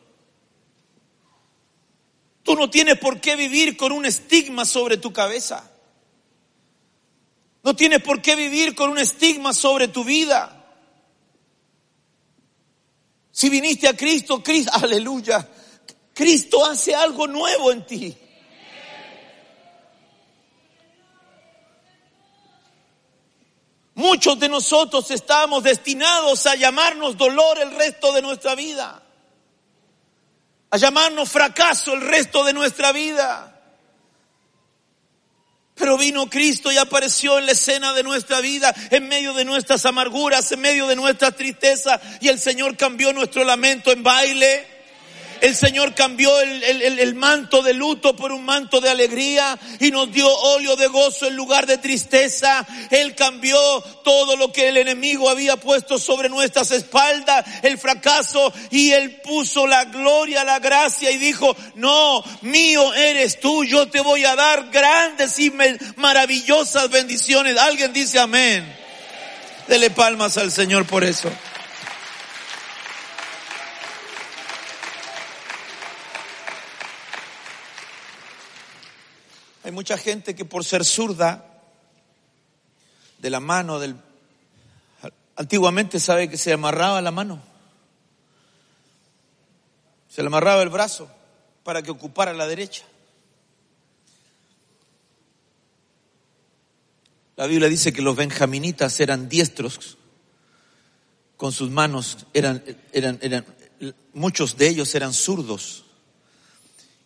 Tú 2.43 2.57
no 2.57 2.69
tienes 2.71 2.99
por 2.99 3.21
qué 3.21 3.37
vivir 3.37 3.77
con 3.77 3.93
un 3.93 4.05
estigma 4.05 4.65
sobre 4.65 4.97
tu 4.99 5.13
cabeza. 5.13 5.71
No 7.63 7.75
tienes 7.75 8.03
por 8.03 8.21
qué 8.21 8.37
vivir 8.37 8.75
con 8.75 8.91
un 8.91 8.99
estigma 8.99 9.55
sobre 9.55 9.89
tu 9.89 10.05
vida. 10.05 10.54
Si 13.35 13.49
viniste 13.49 13.89
a 13.89 13.97
Cristo, 13.97 14.41
Cristo, 14.41 14.71
aleluya, 14.75 15.45
Cristo 16.15 16.65
hace 16.65 16.95
algo 16.95 17.27
nuevo 17.27 17.73
en 17.73 17.85
ti. 17.85 18.17
Muchos 23.97 24.39
de 24.39 24.49
nosotros 24.49 25.11
estamos 25.11 25.65
destinados 25.65 26.47
a 26.47 26.55
llamarnos 26.55 27.17
dolor 27.17 27.59
el 27.59 27.73
resto 27.73 28.13
de 28.13 28.23
nuestra 28.23 28.55
vida, 28.55 29.03
a 30.71 30.77
llamarnos 30.77 31.29
fracaso 31.29 31.93
el 31.93 32.03
resto 32.03 32.45
de 32.45 32.53
nuestra 32.53 32.93
vida. 32.93 33.54
Pero 35.75 35.99
vino 35.99 36.31
Cristo 36.31 36.71
y 36.71 36.77
apareció 36.77 37.39
en 37.39 37.47
la 37.47 37.53
escena 37.53 37.93
de 37.93 38.05
nuestra 38.05 38.41
vida, 38.41 38.73
en 38.91 39.09
medio 39.09 39.33
de 39.35 39.45
nuestras 39.45 39.85
amarguras, 39.87 40.51
en 40.53 40.61
medio 40.61 40.87
de 40.87 40.95
nuestra 40.95 41.33
tristeza, 41.33 42.01
y 42.21 42.29
el 42.29 42.39
Señor 42.39 42.77
cambió 42.77 43.13
nuestro 43.13 43.43
lamento 43.45 43.91
en 43.91 44.03
baile. 44.03 44.74
El 45.45 45.55
Señor 45.55 45.95
cambió 45.95 46.41
el, 46.41 46.63
el, 46.65 46.99
el, 46.99 47.15
manto 47.15 47.63
de 47.63 47.75
luto 47.75 48.17
por 48.17 48.33
un 48.33 48.47
manto 48.47 48.81
de 48.81 48.89
alegría 48.89 49.59
y 49.79 49.91
nos 49.91 50.11
dio 50.11 50.27
óleo 50.27 50.75
de 50.75 50.87
gozo 50.87 51.27
en 51.27 51.37
lugar 51.37 51.67
de 51.67 51.77
tristeza. 51.77 52.67
Él 52.91 53.15
cambió 53.15 53.59
todo 54.03 54.37
lo 54.37 54.51
que 54.51 54.69
el 54.69 54.79
enemigo 54.79 55.29
había 55.29 55.59
puesto 55.59 55.99
sobre 55.99 56.31
nuestras 56.31 56.71
espaldas, 56.71 57.45
el 57.63 57.77
fracaso, 57.77 58.55
y 58.71 58.93
Él 58.93 59.21
puso 59.21 59.67
la 59.67 59.85
gloria, 59.85 60.45
la 60.45 60.61
gracia 60.61 61.11
y 61.11 61.19
dijo, 61.19 61.55
no, 61.75 62.25
mío 62.41 62.95
eres 62.95 63.39
tú, 63.39 63.65
yo 63.65 63.87
te 63.89 64.01
voy 64.01 64.25
a 64.25 64.35
dar 64.37 64.71
grandes 64.71 65.39
y 65.39 65.53
maravillosas 65.97 66.89
bendiciones. 66.89 67.59
Alguien 67.59 67.93
dice 67.93 68.19
amén. 68.19 68.75
Dele 69.69 69.91
palmas 69.91 70.39
al 70.39 70.51
Señor 70.51 70.87
por 70.87 71.05
eso. 71.05 71.31
Hay 79.65 79.73
mucha 79.73 79.97
gente 79.97 80.35
que 80.35 80.45
por 80.45 80.63
ser 80.63 80.85
zurda 80.85 81.43
de 83.19 83.31
la 83.31 83.41
mano 83.41 83.79
del 83.79 83.97
antiguamente 85.37 85.99
sabe 85.99 86.29
que 86.29 86.37
se 86.37 86.53
amarraba 86.53 87.01
la 87.01 87.11
mano. 87.11 87.43
Se 90.11 90.23
le 90.23 90.27
amarraba 90.27 90.63
el 90.63 90.69
brazo 90.69 91.11
para 91.65 91.83
que 91.83 91.91
ocupara 91.91 92.35
la 92.35 92.47
derecha. 92.47 92.85
La 97.37 97.47
Biblia 97.47 97.71
dice 97.71 97.95
que 97.95 98.03
los 98.03 98.15
benjaminitas 98.15 99.01
eran 99.01 99.31
diestros 99.31 99.97
con 101.39 101.53
sus 101.53 101.71
manos, 101.71 102.27
eran, 102.35 102.63
eran, 102.93 103.19
eran, 103.23 103.47
muchos 104.13 104.59
de 104.59 104.69
ellos 104.69 104.95
eran 104.95 105.15
zurdos 105.15 105.84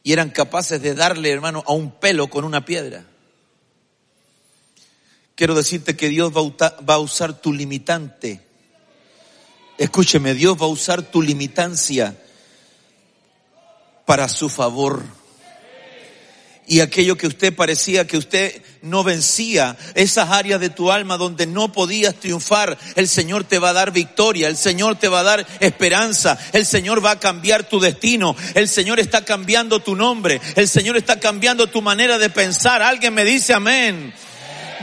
y 0.09 0.15
eran 0.15 0.31
capaces 0.31 0.81
de 0.81 0.95
darle, 0.95 1.31
hermano, 1.31 1.63
a 1.67 1.75
un 1.75 1.91
pelo 1.91 2.31
con 2.31 2.47
una 2.47 2.65
piedra. 2.65 3.05
Quiero 5.35 5.55
decirte 5.55 5.99
que 5.99 6.09
Dios 6.09 6.33
va 6.33 6.95
a 6.95 6.99
usar 6.99 7.43
tu 7.43 7.53
limitante. 7.53 8.41
Escúcheme, 9.77 10.33
Dios 10.33 10.57
va 10.57 10.65
a 10.65 10.71
usar 10.71 11.03
tu 11.03 11.21
limitancia 11.21 12.17
para 14.07 14.31
su 14.31 14.49
favor 14.49 15.05
y 16.69 16.81
aquello 16.81 17.17
que 17.17 17.27
usted 17.27 17.55
parecía 17.55 18.07
que 18.07 18.19
usted 18.19 18.63
no 18.83 19.03
vencía, 19.03 19.77
esas 19.95 20.31
áreas 20.31 20.61
de 20.61 20.69
tu 20.69 20.93
alma 20.93 21.17
donde 21.17 21.47
no 21.47 21.73
podías 21.73 22.15
triunfar, 22.15 22.79
el 22.95 23.09
Señor 23.09 23.45
te 23.45 23.59
va 23.59 23.71
a 23.71 23.73
dar 23.73 23.91
victoria, 23.91 24.49
el 24.49 24.57
Señor 24.57 24.97
te 24.97 25.09
va 25.09 25.21
a 25.21 25.25
dar 25.25 25.47
esperanza, 25.61 26.39
el 26.53 26.67
Señor 26.67 27.05
va 27.05 27.13
a 27.13 27.21
cambiar 27.21 27.65
tu 27.65 27.81
destino, 27.81 28.37
el 28.55 28.69
Señor 28.69 29.01
está 29.01 29.25
cambiando 29.25 29.81
tu 29.81 29.97
nombre, 29.97 30.41
el 30.55 30.69
Señor 30.69 30.97
está 30.97 31.19
cambiando 31.19 31.67
tu 31.67 31.83
manera 31.83 32.19
de 32.19 32.31
pensar. 32.31 32.83
Alguien 32.83 33.15
me 33.15 33.25
dice 33.25 33.55
amén. 33.55 34.13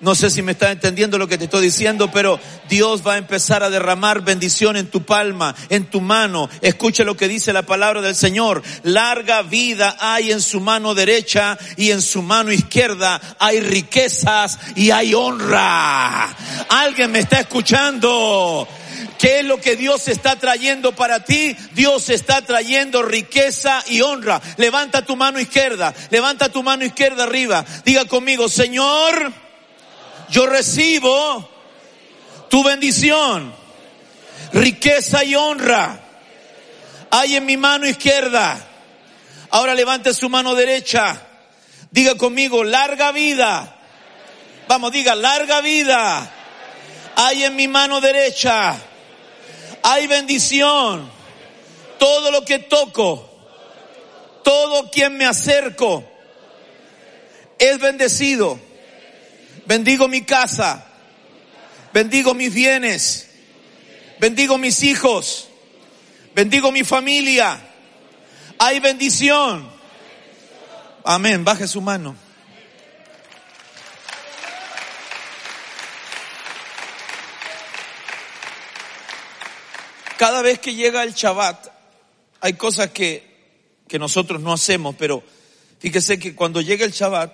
No 0.00 0.14
sé 0.14 0.30
si 0.30 0.40
me 0.40 0.52
está 0.52 0.72
entendiendo 0.72 1.18
lo 1.18 1.28
que 1.28 1.36
te 1.36 1.44
estoy 1.44 1.62
diciendo, 1.62 2.10
pero 2.10 2.40
Dios 2.70 3.06
va 3.06 3.14
a 3.14 3.18
empezar 3.18 3.62
a 3.62 3.68
derramar 3.68 4.22
bendición 4.22 4.78
en 4.78 4.86
tu 4.86 5.02
palma, 5.04 5.54
en 5.68 5.84
tu 5.90 6.00
mano. 6.00 6.48
Escucha 6.62 7.04
lo 7.04 7.18
que 7.18 7.28
dice 7.28 7.52
la 7.52 7.62
palabra 7.62 8.00
del 8.00 8.14
Señor. 8.14 8.62
Larga 8.82 9.42
vida 9.42 9.98
hay 10.00 10.32
en 10.32 10.40
su 10.40 10.58
mano 10.60 10.94
derecha 10.94 11.58
y 11.76 11.90
en 11.90 12.00
su 12.00 12.22
mano 12.22 12.50
izquierda 12.50 13.20
hay 13.38 13.60
riquezas 13.60 14.58
y 14.74 14.90
hay 14.90 15.12
honra. 15.12 16.34
Alguien 16.70 17.12
me 17.12 17.18
está 17.18 17.40
escuchando. 17.40 18.66
¿Qué 19.18 19.40
es 19.40 19.44
lo 19.44 19.60
que 19.60 19.76
Dios 19.76 20.08
está 20.08 20.36
trayendo 20.36 20.92
para 20.92 21.24
ti? 21.24 21.54
Dios 21.74 22.08
está 22.08 22.40
trayendo 22.40 23.02
riqueza 23.02 23.84
y 23.86 24.00
honra. 24.00 24.40
Levanta 24.56 25.04
tu 25.04 25.14
mano 25.14 25.38
izquierda, 25.38 25.92
levanta 26.10 26.48
tu 26.48 26.62
mano 26.62 26.86
izquierda 26.86 27.24
arriba. 27.24 27.66
Diga 27.84 28.06
conmigo, 28.06 28.48
Señor, 28.48 29.30
yo 30.30 30.46
recibo 30.46 31.48
tu 32.48 32.62
bendición, 32.62 33.52
riqueza 34.52 35.24
y 35.24 35.34
honra. 35.34 36.00
Hay 37.10 37.36
en 37.36 37.44
mi 37.44 37.56
mano 37.56 37.86
izquierda. 37.86 38.66
Ahora 39.50 39.74
levante 39.74 40.14
su 40.14 40.28
mano 40.28 40.54
derecha. 40.54 41.26
Diga 41.90 42.14
conmigo, 42.14 42.62
larga 42.62 43.10
vida. 43.10 43.76
Vamos, 44.68 44.92
diga, 44.92 45.16
larga 45.16 45.60
vida. 45.60 46.32
Hay 47.16 47.44
en 47.44 47.56
mi 47.56 47.66
mano 47.66 48.00
derecha. 48.00 48.76
Hay 49.82 50.06
bendición. 50.06 51.10
Todo 51.98 52.30
lo 52.30 52.44
que 52.44 52.60
toco, 52.60 53.28
todo 54.42 54.90
quien 54.90 55.16
me 55.18 55.26
acerco, 55.26 56.02
es 57.58 57.78
bendecido 57.78 58.69
Bendigo 59.70 60.08
mi 60.08 60.22
casa. 60.22 60.84
Bendigo 61.94 62.34
mis 62.34 62.52
bienes. 62.52 63.28
Bendigo 64.18 64.58
mis 64.58 64.82
hijos. 64.82 65.48
Bendigo 66.34 66.72
mi 66.72 66.82
familia. 66.82 67.60
Hay 68.58 68.80
bendición. 68.80 69.70
Amén. 71.04 71.44
Baje 71.44 71.68
su 71.68 71.80
mano. 71.80 72.16
Cada 80.16 80.42
vez 80.42 80.58
que 80.58 80.74
llega 80.74 81.04
el 81.04 81.14
Shabbat, 81.14 81.68
hay 82.40 82.54
cosas 82.54 82.90
que, 82.90 83.62
que 83.86 84.00
nosotros 84.00 84.40
no 84.40 84.52
hacemos, 84.52 84.96
pero 84.98 85.22
fíjese 85.78 86.18
que 86.18 86.34
cuando 86.34 86.60
llega 86.60 86.84
el 86.84 86.90
Shabbat, 86.90 87.32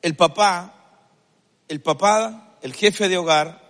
el 0.00 0.16
papá 0.16 0.73
el 1.68 1.80
papá, 1.80 2.56
el 2.62 2.74
jefe 2.74 3.08
de 3.08 3.18
hogar, 3.18 3.62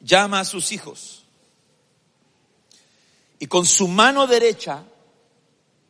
llama 0.00 0.40
a 0.40 0.44
sus 0.44 0.72
hijos 0.72 1.24
y 3.38 3.46
con 3.46 3.66
su 3.66 3.88
mano 3.88 4.26
derecha, 4.26 4.84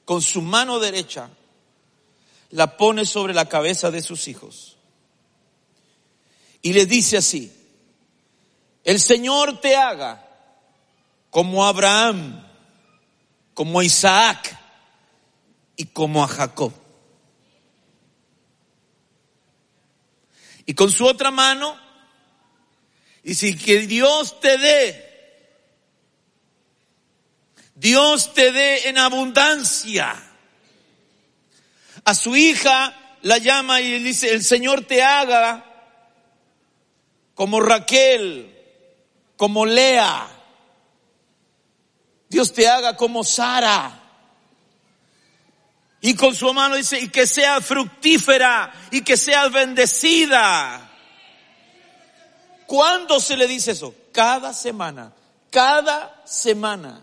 con 0.04 0.22
su 0.22 0.42
mano 0.42 0.78
derecha, 0.78 1.30
la 2.50 2.76
pone 2.76 3.04
sobre 3.04 3.34
la 3.34 3.46
cabeza 3.46 3.90
de 3.90 4.02
sus 4.02 4.28
hijos. 4.28 4.76
Y 6.62 6.72
le 6.72 6.86
dice 6.86 7.18
así, 7.18 7.52
el 8.84 9.00
Señor 9.00 9.60
te 9.60 9.76
haga 9.76 10.26
como 11.30 11.66
Abraham, 11.66 12.44
como 13.54 13.82
Isaac 13.82 14.58
y 15.76 15.86
como 15.86 16.24
a 16.24 16.28
Jacob. 16.28 16.72
Y 20.68 20.74
con 20.74 20.92
su 20.92 21.04
otra 21.04 21.30
mano, 21.30 21.80
y 23.24 23.34
si 23.34 23.56
que 23.56 23.86
Dios 23.88 24.38
te 24.38 24.56
dé 24.58 25.08
Dios 27.78 28.34
te 28.34 28.50
dé 28.50 28.88
en 28.88 28.98
abundancia. 28.98 30.20
A 32.04 32.14
su 32.14 32.34
hija 32.34 33.18
la 33.22 33.38
llama 33.38 33.80
y 33.80 34.00
dice, 34.00 34.32
el 34.32 34.42
Señor 34.42 34.84
te 34.84 35.00
haga 35.00 35.64
como 37.34 37.60
Raquel, 37.60 38.52
como 39.36 39.64
Lea. 39.64 40.28
Dios 42.28 42.52
te 42.52 42.66
haga 42.66 42.96
como 42.96 43.22
Sara. 43.22 44.07
Y 46.00 46.14
con 46.14 46.34
su 46.34 46.52
mano 46.54 46.76
dice, 46.76 47.00
y 47.00 47.08
que 47.08 47.26
sea 47.26 47.60
fructífera 47.60 48.72
y 48.90 49.02
que 49.02 49.16
sea 49.16 49.48
bendecida. 49.48 50.90
¿Cuándo 52.66 53.18
se 53.18 53.36
le 53.36 53.46
dice 53.46 53.72
eso? 53.72 53.94
Cada 54.12 54.52
semana. 54.54 55.12
Cada 55.50 56.22
semana. 56.24 57.02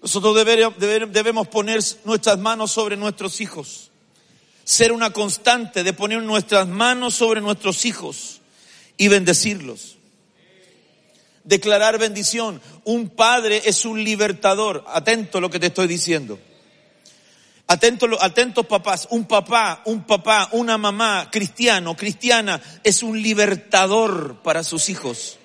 Nosotros 0.00 0.34
debemos 0.34 1.48
poner 1.48 1.80
nuestras 2.04 2.38
manos 2.38 2.72
sobre 2.72 2.96
nuestros 2.96 3.40
hijos. 3.40 3.90
Ser 4.64 4.92
una 4.92 5.10
constante 5.10 5.84
de 5.84 5.92
poner 5.92 6.22
nuestras 6.22 6.66
manos 6.66 7.14
sobre 7.14 7.40
nuestros 7.40 7.84
hijos 7.84 8.40
y 8.96 9.08
bendecirlos. 9.08 9.98
Declarar 11.44 11.98
bendición. 11.98 12.60
Un 12.84 13.08
padre 13.08 13.62
es 13.64 13.84
un 13.84 14.02
libertador. 14.02 14.84
Atento 14.86 15.38
a 15.38 15.40
lo 15.40 15.50
que 15.50 15.58
te 15.58 15.66
estoy 15.66 15.86
diciendo. 15.86 16.38
Atento, 17.66 18.06
atentos 18.20 18.66
papás. 18.66 19.08
Un 19.10 19.26
papá, 19.26 19.82
un 19.84 20.04
papá, 20.04 20.48
una 20.52 20.78
mamá 20.78 21.28
cristiano, 21.30 21.96
cristiana, 21.96 22.60
es 22.84 23.02
un 23.02 23.20
libertador 23.20 24.42
para 24.42 24.62
sus 24.64 24.88
hijos 24.88 25.38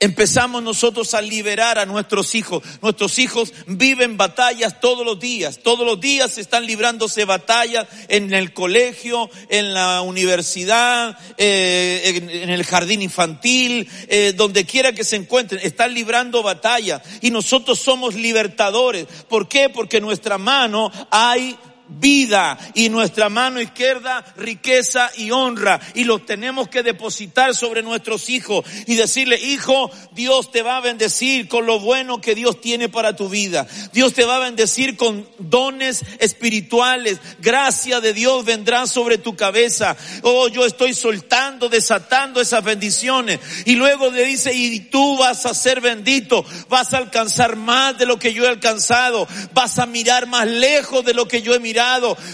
empezamos 0.00 0.62
nosotros 0.62 1.14
a 1.14 1.20
liberar 1.20 1.78
a 1.78 1.86
nuestros 1.86 2.34
hijos. 2.34 2.62
Nuestros 2.82 3.18
hijos 3.18 3.52
viven 3.66 4.16
batallas 4.16 4.80
todos 4.80 5.04
los 5.04 5.18
días. 5.18 5.60
Todos 5.62 5.86
los 5.86 6.00
días 6.00 6.38
están 6.38 6.66
librándose 6.66 7.24
batallas 7.24 7.86
en 8.08 8.32
el 8.34 8.52
colegio, 8.52 9.30
en 9.48 9.74
la 9.74 10.02
universidad, 10.02 11.18
eh, 11.38 12.30
en, 12.42 12.50
el 12.50 12.64
jardín 12.64 13.02
infantil, 13.02 13.88
eh, 14.08 14.32
donde 14.36 14.64
quiera 14.64 14.92
que 14.92 15.04
se 15.04 15.16
encuentren. 15.16 15.60
Están 15.64 15.94
librando 15.94 16.42
batallas. 16.42 17.02
Y 17.22 17.30
nosotros 17.30 17.78
somos 17.78 18.14
libertadores. 18.14 19.06
¿Por 19.28 19.48
qué? 19.48 19.68
Porque 19.68 19.98
en 19.98 20.04
nuestra 20.04 20.38
mano 20.38 20.90
hay 21.10 21.56
vida 21.88 22.58
y 22.74 22.88
nuestra 22.88 23.28
mano 23.28 23.60
izquierda 23.60 24.24
riqueza 24.36 25.10
y 25.16 25.30
honra 25.30 25.80
y 25.94 26.04
los 26.04 26.26
tenemos 26.26 26.68
que 26.68 26.82
depositar 26.82 27.54
sobre 27.54 27.82
nuestros 27.82 28.28
hijos 28.28 28.64
y 28.86 28.96
decirle, 28.96 29.38
hijo, 29.38 29.90
Dios 30.12 30.50
te 30.50 30.62
va 30.62 30.78
a 30.78 30.80
bendecir 30.80 31.48
con 31.48 31.66
lo 31.66 31.78
bueno 31.80 32.20
que 32.20 32.34
Dios 32.34 32.60
tiene 32.60 32.88
para 32.88 33.14
tu 33.14 33.28
vida. 33.28 33.66
Dios 33.92 34.14
te 34.14 34.24
va 34.24 34.36
a 34.36 34.40
bendecir 34.40 34.96
con 34.96 35.28
dones 35.38 36.02
espirituales. 36.18 37.18
Gracia 37.40 38.00
de 38.00 38.12
Dios 38.12 38.44
vendrá 38.44 38.86
sobre 38.86 39.18
tu 39.18 39.36
cabeza. 39.36 39.96
Oh, 40.22 40.48
yo 40.48 40.66
estoy 40.66 40.94
soltando, 40.94 41.68
desatando 41.68 42.40
esas 42.40 42.64
bendiciones. 42.64 43.40
Y 43.64 43.76
luego 43.76 44.10
le 44.10 44.24
dice, 44.24 44.52
y 44.52 44.80
tú 44.80 45.18
vas 45.18 45.46
a 45.46 45.54
ser 45.54 45.80
bendito, 45.80 46.44
vas 46.68 46.92
a 46.92 46.98
alcanzar 46.98 47.56
más 47.56 47.98
de 47.98 48.06
lo 48.06 48.18
que 48.18 48.32
yo 48.32 48.44
he 48.44 48.48
alcanzado, 48.48 49.28
vas 49.52 49.78
a 49.78 49.86
mirar 49.86 50.26
más 50.26 50.46
lejos 50.46 51.04
de 51.04 51.14
lo 51.14 51.28
que 51.28 51.42
yo 51.42 51.54
he 51.54 51.58
mirado 51.58 51.75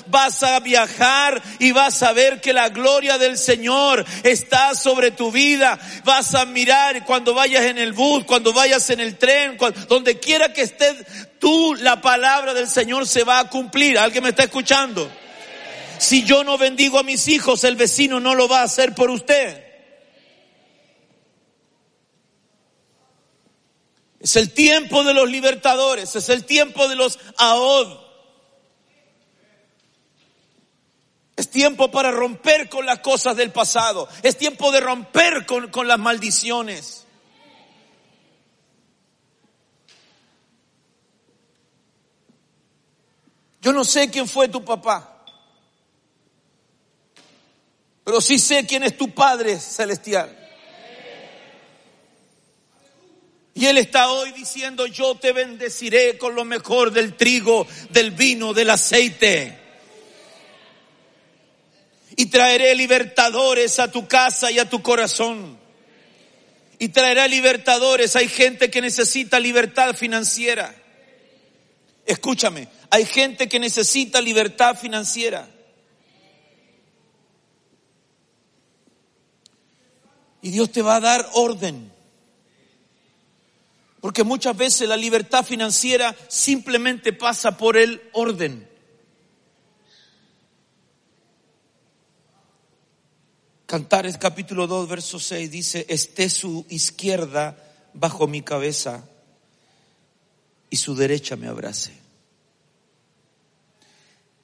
vas 0.07 0.43
a 0.43 0.61
viajar 0.61 1.43
y 1.59 1.73
vas 1.73 2.03
a 2.03 2.13
ver 2.13 2.41
que 2.41 2.53
la 2.53 2.69
gloria 2.69 3.19
del 3.19 3.39
Señor 3.39 4.05
está 4.23 4.75
sobre 4.75 5.11
tu 5.11 5.31
vida. 5.31 5.79
Vas 6.05 6.35
a 6.35 6.45
mirar 6.45 7.05
cuando 7.05 7.35
vayas 7.35 7.65
en 7.65 7.79
el 7.79 7.93
bus, 7.93 8.25
cuando 8.25 8.53
vayas 8.53 8.89
en 8.91 9.01
el 9.01 9.19
tren, 9.19 9.57
donde 9.89 10.19
quiera 10.19 10.53
que 10.53 10.63
estés, 10.63 10.97
tú 11.39 11.75
la 11.75 12.01
palabra 12.01 12.55
del 12.55 12.69
Señor 12.69 13.07
se 13.07 13.25
va 13.25 13.41
a 13.41 13.49
cumplir. 13.49 13.99
¿Alguien 13.99 14.25
me 14.25 14.31
está 14.31 14.45
escuchando? 14.45 15.11
Si 15.99 16.25
yo 16.25 16.43
no 16.43 16.59
bendigo 16.59 16.99
a 16.99 17.05
mis 17.05 17.29
hijos, 17.29 17.63
el 17.65 17.77
vecino 17.77 18.19
no 18.19 18.35
lo 18.35 18.49
va 18.49 18.61
a 18.61 18.65
hacer 18.65 18.95
por 18.95 19.11
usted. 19.11 19.63
Es 24.23 24.37
el 24.37 24.53
tiempo 24.53 25.03
de 25.03 25.15
los 25.15 25.29
libertadores, 25.29 26.15
es 26.15 26.29
el 26.29 26.45
tiempo 26.45 26.87
de 26.89 26.95
los 26.95 27.19
ahod. 27.37 28.02
Es 31.43 31.51
tiempo 31.51 31.91
para 31.91 32.13
romper 32.13 32.69
con 32.69 32.87
las 32.87 33.01
cosas 33.01 33.37
del 33.37 33.51
pasado. 33.51 34.09
Es 34.23 34.39
tiempo 34.39 34.71
de 34.71 34.79
romper 34.79 35.45
con, 35.45 35.73
con 35.73 35.89
las 35.89 35.99
maldiciones. 35.99 37.05
Yo 43.61 43.73
no 43.73 43.83
sé 43.83 44.09
quién 44.09 44.29
fue 44.29 44.47
tu 44.47 44.65
papá, 44.65 45.25
pero 48.05 48.21
sí 48.21 48.39
sé 48.39 48.65
quién 48.65 48.85
es 48.85 48.97
tu 48.97 49.13
Padre 49.13 49.59
celestial. 49.59 50.39
Y 53.55 53.67
Él 53.67 53.79
está 53.79 54.13
hoy 54.13 54.31
diciendo, 54.31 54.87
yo 54.87 55.17
te 55.17 55.33
bendeciré 55.33 56.19
con 56.19 56.37
lo 56.37 56.45
mejor 56.45 56.93
del 56.93 57.17
trigo, 57.17 57.67
del 57.91 58.13
vino, 58.13 58.55
del 58.55 58.71
aceite 58.71 59.62
y 62.17 62.27
traeré 62.27 62.75
libertadores 62.75 63.79
a 63.79 63.91
tu 63.91 64.07
casa 64.07 64.51
y 64.51 64.59
a 64.59 64.69
tu 64.69 64.83
corazón. 64.83 65.59
Y 66.79 66.89
traeré 66.89 67.29
libertadores. 67.29 68.17
Hay 68.17 68.29
gente 68.29 68.71
que 68.71 68.81
necesita 68.81 69.39
libertad 69.39 69.95
financiera. 69.95 70.75
Escúchame, 72.05 72.69
hay 72.91 73.07
gente 73.07 73.49
que 73.49 73.59
necesita 73.59 74.21
libertad 74.21 74.77
financiera. 74.77 75.49
Y 80.43 80.51
Dios 80.51 80.73
te 80.73 80.83
va 80.83 80.97
a 80.97 81.01
dar 81.01 81.29
orden. 81.35 81.93
Porque 84.01 84.25
muchas 84.25 84.57
veces 84.57 84.89
la 84.89 84.97
libertad 84.97 85.45
financiera 85.45 86.17
simplemente 86.27 87.13
pasa 87.13 87.57
por 87.57 87.77
el 87.77 88.03
orden. 88.13 88.69
Cantares 93.73 94.19
capítulo 94.19 94.67
2, 94.67 94.87
verso 94.87 95.19
6 95.19 95.51
dice, 95.51 95.87
esté 95.89 96.29
su 96.29 96.67
izquierda 96.69 97.57
bajo 97.95 98.27
mi 98.27 98.43
cabeza 98.43 99.03
y 100.69 100.77
su 100.77 100.95
derecha 100.95 101.37
me 101.37 101.49
abrace. 101.49 101.91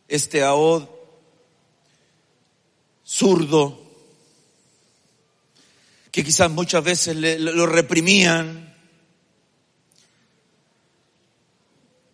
Este 0.09 0.43
Ahod 0.43 0.89
zurdo, 3.07 3.79
que 6.11 6.25
quizás 6.25 6.51
muchas 6.51 6.83
veces 6.83 7.15
lo 7.15 7.67
reprimían, 7.67 8.75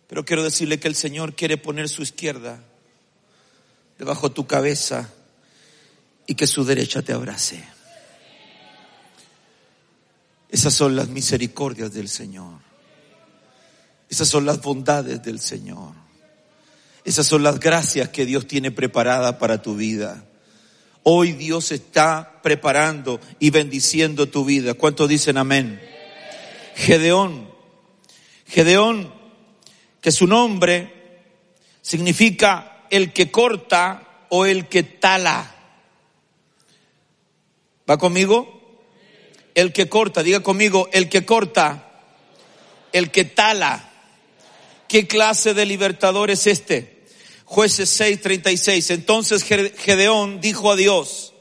pero 0.07 0.25
quiero 0.25 0.43
decirle 0.43 0.81
que 0.81 0.89
el 0.89 0.95
Señor 0.95 1.33
quiere 1.33 1.55
poner 1.55 1.87
su 1.87 2.01
izquierda 2.01 2.61
debajo 3.97 4.27
de 4.27 4.35
tu 4.35 4.45
cabeza 4.45 5.13
y 6.27 6.35
que 6.35 6.47
su 6.47 6.63
derecha 6.63 7.01
te 7.01 7.13
abrace. 7.13 7.63
Esas 10.49 10.73
son 10.73 10.95
las 10.95 11.09
misericordias 11.09 11.93
del 11.93 12.07
Señor. 12.07 12.59
Esas 14.09 14.27
son 14.27 14.45
las 14.45 14.61
bondades 14.61 15.21
del 15.23 15.39
Señor. 15.39 15.93
Esas 17.03 17.27
son 17.27 17.43
las 17.43 17.59
gracias 17.59 18.09
que 18.09 18.25
Dios 18.25 18.47
tiene 18.47 18.71
preparada 18.71 19.37
para 19.37 19.61
tu 19.61 19.75
vida. 19.75 20.25
Hoy 21.03 21.33
Dios 21.33 21.71
está 21.71 22.39
preparando 22.41 23.19
y 23.39 23.49
bendiciendo 23.51 24.27
tu 24.27 24.45
vida. 24.45 24.73
¿Cuántos 24.73 25.09
dicen 25.09 25.37
amén? 25.37 25.79
Gedeón. 26.75 27.49
Gedeón, 28.47 29.13
que 30.01 30.11
su 30.11 30.27
nombre 30.27 30.93
significa 31.81 32.85
el 32.89 33.13
que 33.13 33.29
corta 33.29 34.25
o 34.29 34.45
el 34.45 34.67
que 34.67 34.83
tala. 34.83 35.54
¿Va 37.89 37.97
conmigo? 37.97 38.51
El 39.53 39.71
que 39.71 39.87
corta, 39.87 40.23
diga 40.23 40.41
conmigo, 40.41 40.89
el 40.91 41.07
que 41.07 41.25
corta, 41.25 42.01
el 42.91 43.11
que 43.11 43.25
tala. 43.25 43.91
¿Qué 44.87 45.07
clase 45.07 45.53
de 45.53 45.65
libertador 45.65 46.31
es 46.31 46.47
este? 46.47 47.05
Jueces 47.45 47.89
6:36. 47.99 48.91
Entonces 48.91 49.43
Gedeón 49.43 50.41
dijo 50.41 50.71
a 50.71 50.75
Dios, 50.75 51.33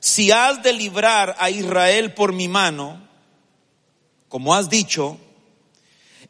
si 0.00 0.30
has 0.30 0.62
de 0.62 0.72
librar 0.72 1.36
a 1.38 1.50
Israel 1.50 2.14
por 2.14 2.32
mi 2.32 2.48
mano, 2.48 3.08
como 4.28 4.54
has 4.54 4.68
dicho, 4.68 5.18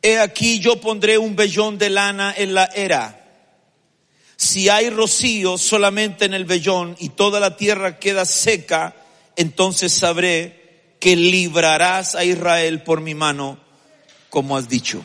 he 0.02 0.18
aquí 0.18 0.60
yo 0.60 0.80
pondré 0.80 1.18
un 1.18 1.36
vellón 1.36 1.78
de 1.78 1.90
lana 1.90 2.32
en 2.36 2.54
la 2.54 2.66
era. 2.66 3.14
Si 4.36 4.68
hay 4.68 4.88
rocío 4.88 5.58
solamente 5.58 6.24
en 6.24 6.32
el 6.32 6.44
vellón 6.44 6.96
y 7.00 7.10
toda 7.10 7.40
la 7.40 7.56
tierra 7.56 7.98
queda 7.98 8.24
seca, 8.24 8.94
entonces 9.38 9.92
sabré 9.92 10.96
que 10.98 11.14
librarás 11.14 12.16
a 12.16 12.24
Israel 12.24 12.82
por 12.82 13.00
mi 13.00 13.14
mano, 13.14 13.56
como 14.30 14.56
has 14.56 14.68
dicho. 14.68 15.04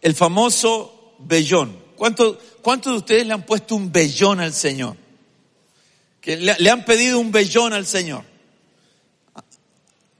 El 0.00 0.14
famoso 0.14 1.16
vellón. 1.18 1.76
¿Cuántos, 1.96 2.38
¿Cuántos 2.62 2.92
de 2.92 2.98
ustedes 2.98 3.26
le 3.26 3.32
han 3.32 3.44
puesto 3.44 3.74
un 3.74 3.90
vellón 3.90 4.38
al 4.38 4.52
Señor? 4.52 4.96
Que 6.20 6.36
le, 6.36 6.70
han 6.70 6.84
pedido 6.84 7.18
un 7.18 7.32
vellón 7.32 7.72
al 7.72 7.84
Señor. 7.84 8.22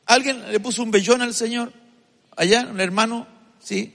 ¿Alguien 0.06 0.50
le 0.50 0.58
puso 0.58 0.82
un 0.82 0.90
vellón 0.90 1.22
al 1.22 1.32
Señor? 1.32 1.72
Allá, 2.36 2.66
un 2.68 2.80
hermano, 2.80 3.28
sí. 3.62 3.94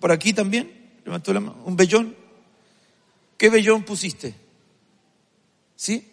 Por 0.00 0.10
aquí 0.10 0.32
también, 0.32 0.98
levantó 1.04 1.32
la 1.32 1.38
mano, 1.38 1.62
un 1.64 1.76
vellón. 1.76 2.16
¿Qué 3.38 3.50
vellón 3.50 3.84
pusiste? 3.84 4.41
¿Sí? 5.82 6.08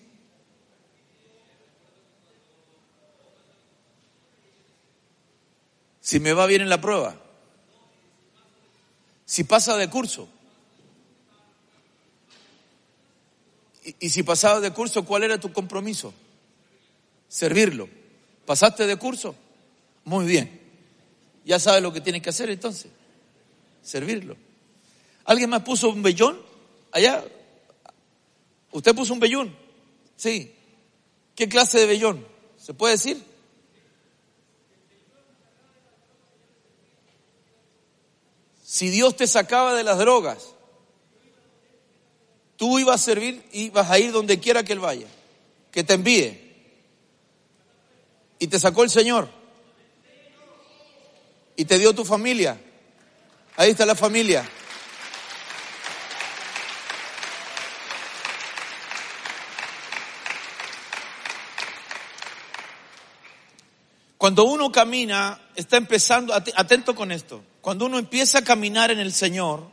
Si 6.01 6.19
me 6.19 6.33
va 6.33 6.47
bien 6.47 6.61
en 6.63 6.69
la 6.69 6.81
prueba. 6.81 7.15
Si 9.25 9.43
pasa 9.43 9.77
de 9.77 9.87
curso. 9.87 10.27
Y, 13.99 14.09
si 14.09 14.23
pasaba 14.23 14.59
de 14.59 14.73
curso, 14.73 15.05
¿cuál 15.05 15.21
era 15.21 15.39
tu 15.39 15.53
compromiso? 15.53 16.15
Servirlo. 17.27 17.87
¿Pasaste 18.47 18.87
de 18.87 18.95
curso? 18.95 19.35
Muy 20.03 20.25
bien. 20.25 20.61
Ya 21.45 21.59
sabes 21.59 21.83
lo 21.83 21.93
que 21.93 22.01
tienes 22.01 22.23
que 22.23 22.31
hacer 22.31 22.49
entonces. 22.49 22.89
Servirlo. 23.83 24.35
¿Alguien 25.25 25.51
más 25.51 25.61
puso 25.61 25.89
un 25.89 26.01
vellón? 26.01 26.41
Allá. 26.91 27.23
¿Usted 28.71 28.95
puso 28.95 29.13
un 29.13 29.19
vellón? 29.19 29.55
Sí. 30.15 30.55
¿Qué 31.35 31.47
clase 31.47 31.79
de 31.79 31.85
vellón? 31.85 32.27
¿Se 32.57 32.73
puede 32.73 32.95
decir? 32.95 33.23
Si 38.63 38.89
Dios 38.89 39.15
te 39.15 39.25
sacaba 39.25 39.73
de 39.73 39.83
las 39.83 39.97
drogas, 39.97 40.53
tú 42.55 42.77
ibas 42.77 43.01
a 43.01 43.03
servir 43.03 43.43
y 43.51 43.69
vas 43.71 43.89
a 43.89 43.97
ir 43.97 44.11
donde 44.11 44.39
quiera 44.39 44.63
que 44.63 44.73
Él 44.73 44.79
vaya, 44.79 45.07
que 45.71 45.83
te 45.83 45.95
envíe. 45.95 46.49
Y 48.37 48.47
te 48.47 48.59
sacó 48.59 48.83
el 48.83 48.89
Señor. 48.89 49.27
Y 51.55 51.65
te 51.65 51.79
dio 51.79 51.93
tu 51.95 52.05
familia. 52.05 52.61
Ahí 53.57 53.71
está 53.71 53.85
la 53.85 53.95
familia. 53.95 54.47
Cuando 64.29 64.43
uno 64.43 64.71
camina, 64.71 65.41
está 65.55 65.77
empezando, 65.77 66.35
atento 66.35 66.93
con 66.93 67.11
esto, 67.11 67.43
cuando 67.61 67.87
uno 67.87 67.97
empieza 67.97 68.37
a 68.37 68.43
caminar 68.43 68.91
en 68.91 68.99
el 68.99 69.11
Señor, 69.11 69.67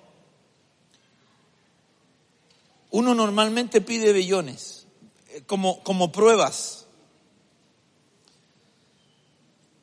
uno 2.88 3.14
normalmente 3.14 3.82
pide 3.82 4.14
bellones, 4.14 4.86
eh, 5.28 5.42
como, 5.42 5.82
como 5.82 6.10
pruebas. 6.10 6.86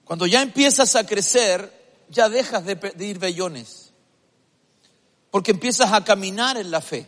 Cuando 0.06 0.26
ya 0.26 0.42
empiezas 0.42 0.96
a 0.96 1.06
crecer, 1.06 1.72
ya 2.10 2.28
dejas 2.28 2.66
de 2.66 2.76
pedir 2.76 3.20
bellones, 3.20 3.94
porque 5.30 5.52
empiezas 5.52 5.94
a 5.94 6.04
caminar 6.04 6.58
en 6.58 6.72
la 6.72 6.82
fe. 6.82 7.06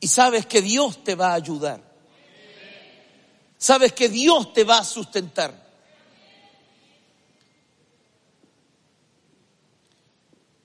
Y 0.00 0.08
sabes 0.08 0.46
que 0.46 0.62
Dios 0.62 1.04
te 1.04 1.16
va 1.16 1.32
a 1.32 1.34
ayudar 1.34 1.93
sabes 3.64 3.94
que 3.94 4.10
Dios 4.10 4.52
te 4.52 4.62
va 4.62 4.78
a 4.78 4.84
sustentar. 4.84 5.64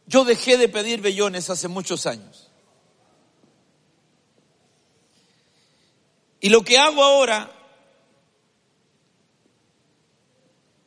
Yo 0.05 0.25
dejé 0.25 0.57
de 0.57 0.67
pedir 0.67 0.99
bellones 0.99 1.49
hace 1.49 1.69
muchos 1.69 2.05
años. 2.05 2.49
Y 6.41 6.49
lo 6.49 6.61
que 6.61 6.77
hago 6.77 7.01
ahora, 7.01 7.49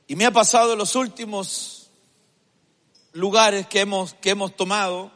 y 0.06 0.14
me 0.14 0.26
ha 0.26 0.32
pasado 0.32 0.72
en 0.72 0.78
los 0.78 0.94
últimos 0.94 1.88
lugares 3.12 3.66
que 3.68 3.80
hemos, 3.80 4.12
que 4.14 4.30
hemos 4.30 4.54
tomado, 4.54 5.10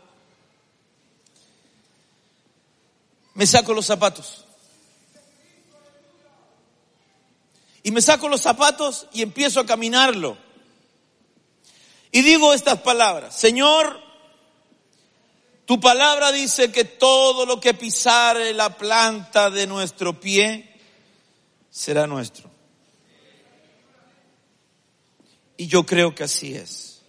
me 3.34 3.46
saco 3.46 3.74
los 3.74 3.84
zapatos. 3.84 4.45
Y 7.86 7.92
me 7.92 8.02
saco 8.02 8.28
los 8.28 8.40
zapatos 8.40 9.06
y 9.12 9.22
empiezo 9.22 9.60
a 9.60 9.64
caminarlo. 9.64 10.36
Y 12.10 12.22
digo 12.22 12.52
estas 12.52 12.80
palabras, 12.80 13.38
Señor, 13.38 14.02
tu 15.66 15.78
palabra 15.78 16.32
dice 16.32 16.72
que 16.72 16.84
todo 16.84 17.46
lo 17.46 17.60
que 17.60 17.74
pisare 17.74 18.52
la 18.54 18.76
planta 18.76 19.50
de 19.50 19.68
nuestro 19.68 20.18
pie 20.18 20.68
será 21.70 22.08
nuestro. 22.08 22.50
Y 25.56 25.68
yo 25.68 25.86
creo 25.86 26.12
que 26.12 26.24
así 26.24 26.56
es. 26.56 27.02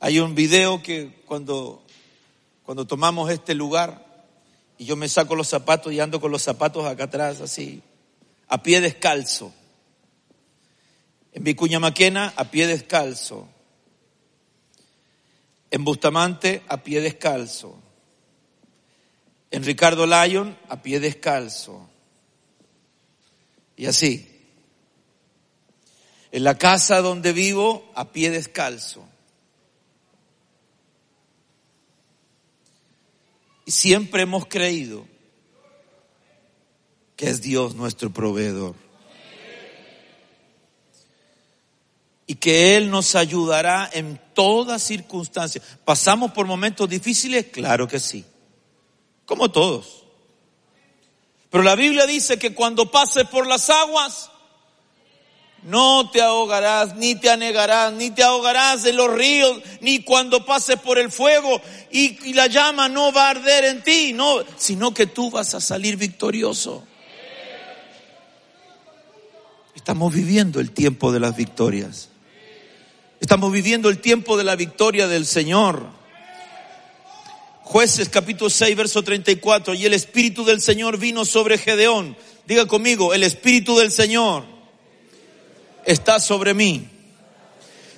Hay 0.00 0.20
un 0.20 0.34
video 0.34 0.82
que 0.82 1.22
cuando, 1.26 1.82
cuando 2.62 2.86
tomamos 2.86 3.30
este 3.30 3.54
lugar, 3.54 4.03
y 4.78 4.86
yo 4.86 4.96
me 4.96 5.08
saco 5.08 5.34
los 5.36 5.48
zapatos 5.48 5.92
y 5.92 6.00
ando 6.00 6.20
con 6.20 6.30
los 6.30 6.42
zapatos 6.42 6.84
acá 6.86 7.04
atrás, 7.04 7.40
así, 7.40 7.82
a 8.48 8.62
pie 8.62 8.80
descalzo. 8.80 9.52
En 11.32 11.44
Vicuña 11.44 11.80
Maquena, 11.80 12.32
a 12.36 12.50
pie 12.50 12.66
descalzo. 12.66 13.48
En 15.70 15.84
Bustamante, 15.84 16.62
a 16.68 16.82
pie 16.82 17.00
descalzo. 17.00 17.76
En 19.50 19.64
Ricardo 19.64 20.06
Lyon, 20.06 20.56
a 20.68 20.82
pie 20.82 21.00
descalzo. 21.00 21.88
Y 23.76 23.86
así. 23.86 24.30
En 26.30 26.44
la 26.44 26.56
casa 26.56 27.00
donde 27.00 27.32
vivo, 27.32 27.90
a 27.94 28.12
pie 28.12 28.30
descalzo. 28.30 29.04
Siempre 33.70 34.22
hemos 34.22 34.46
creído 34.46 35.06
que 37.16 37.28
es 37.28 37.40
Dios 37.40 37.74
nuestro 37.74 38.10
proveedor. 38.10 38.74
Y 42.26 42.36
que 42.36 42.76
Él 42.76 42.90
nos 42.90 43.14
ayudará 43.14 43.88
en 43.92 44.20
todas 44.32 44.82
circunstancias. 44.82 45.62
¿Pasamos 45.84 46.32
por 46.32 46.46
momentos 46.46 46.88
difíciles? 46.88 47.46
Claro 47.52 47.86
que 47.86 48.00
sí. 48.00 48.24
Como 49.26 49.50
todos. 49.50 50.04
Pero 51.50 51.62
la 51.62 51.76
Biblia 51.76 52.06
dice 52.06 52.38
que 52.38 52.54
cuando 52.54 52.90
pases 52.90 53.28
por 53.28 53.46
las 53.46 53.68
aguas, 53.70 54.30
no 55.64 56.10
te 56.10 56.20
ahogarás, 56.20 56.94
ni 56.96 57.14
te 57.14 57.30
anegarás, 57.30 57.92
ni 57.94 58.10
te 58.10 58.22
ahogarás 58.22 58.84
en 58.84 58.96
los 58.96 59.12
ríos, 59.12 59.60
ni 59.80 60.00
cuando 60.00 60.44
pases 60.44 60.78
por 60.78 60.98
el 60.98 61.10
fuego 61.10 61.60
y, 61.90 62.34
la 62.34 62.46
llama 62.48 62.88
no 62.88 63.12
va 63.12 63.28
a 63.28 63.30
arder 63.30 63.64
en 63.64 63.82
ti, 63.82 64.12
no, 64.12 64.44
sino 64.56 64.92
que 64.92 65.06
tú 65.06 65.30
vas 65.30 65.54
a 65.54 65.60
salir 65.60 65.96
victorioso. 65.96 66.84
Estamos 69.74 70.12
viviendo 70.12 70.60
el 70.60 70.70
tiempo 70.70 71.12
de 71.12 71.20
las 71.20 71.36
victorias. 71.36 72.10
Estamos 73.20 73.50
viviendo 73.50 73.88
el 73.88 74.00
tiempo 74.00 74.36
de 74.36 74.44
la 74.44 74.56
victoria 74.56 75.08
del 75.08 75.24
Señor. 75.24 75.88
Jueces 77.62 78.10
capítulo 78.10 78.50
6, 78.50 78.76
verso 78.76 79.02
34. 79.02 79.74
Y 79.74 79.86
el 79.86 79.94
Espíritu 79.94 80.44
del 80.44 80.60
Señor 80.60 80.98
vino 80.98 81.24
sobre 81.24 81.58
Gedeón. 81.58 82.16
Diga 82.46 82.66
conmigo, 82.66 83.14
el 83.14 83.22
Espíritu 83.22 83.78
del 83.78 83.90
Señor 83.90 84.53
está 85.86 86.20
sobre 86.20 86.54
mí. 86.54 86.88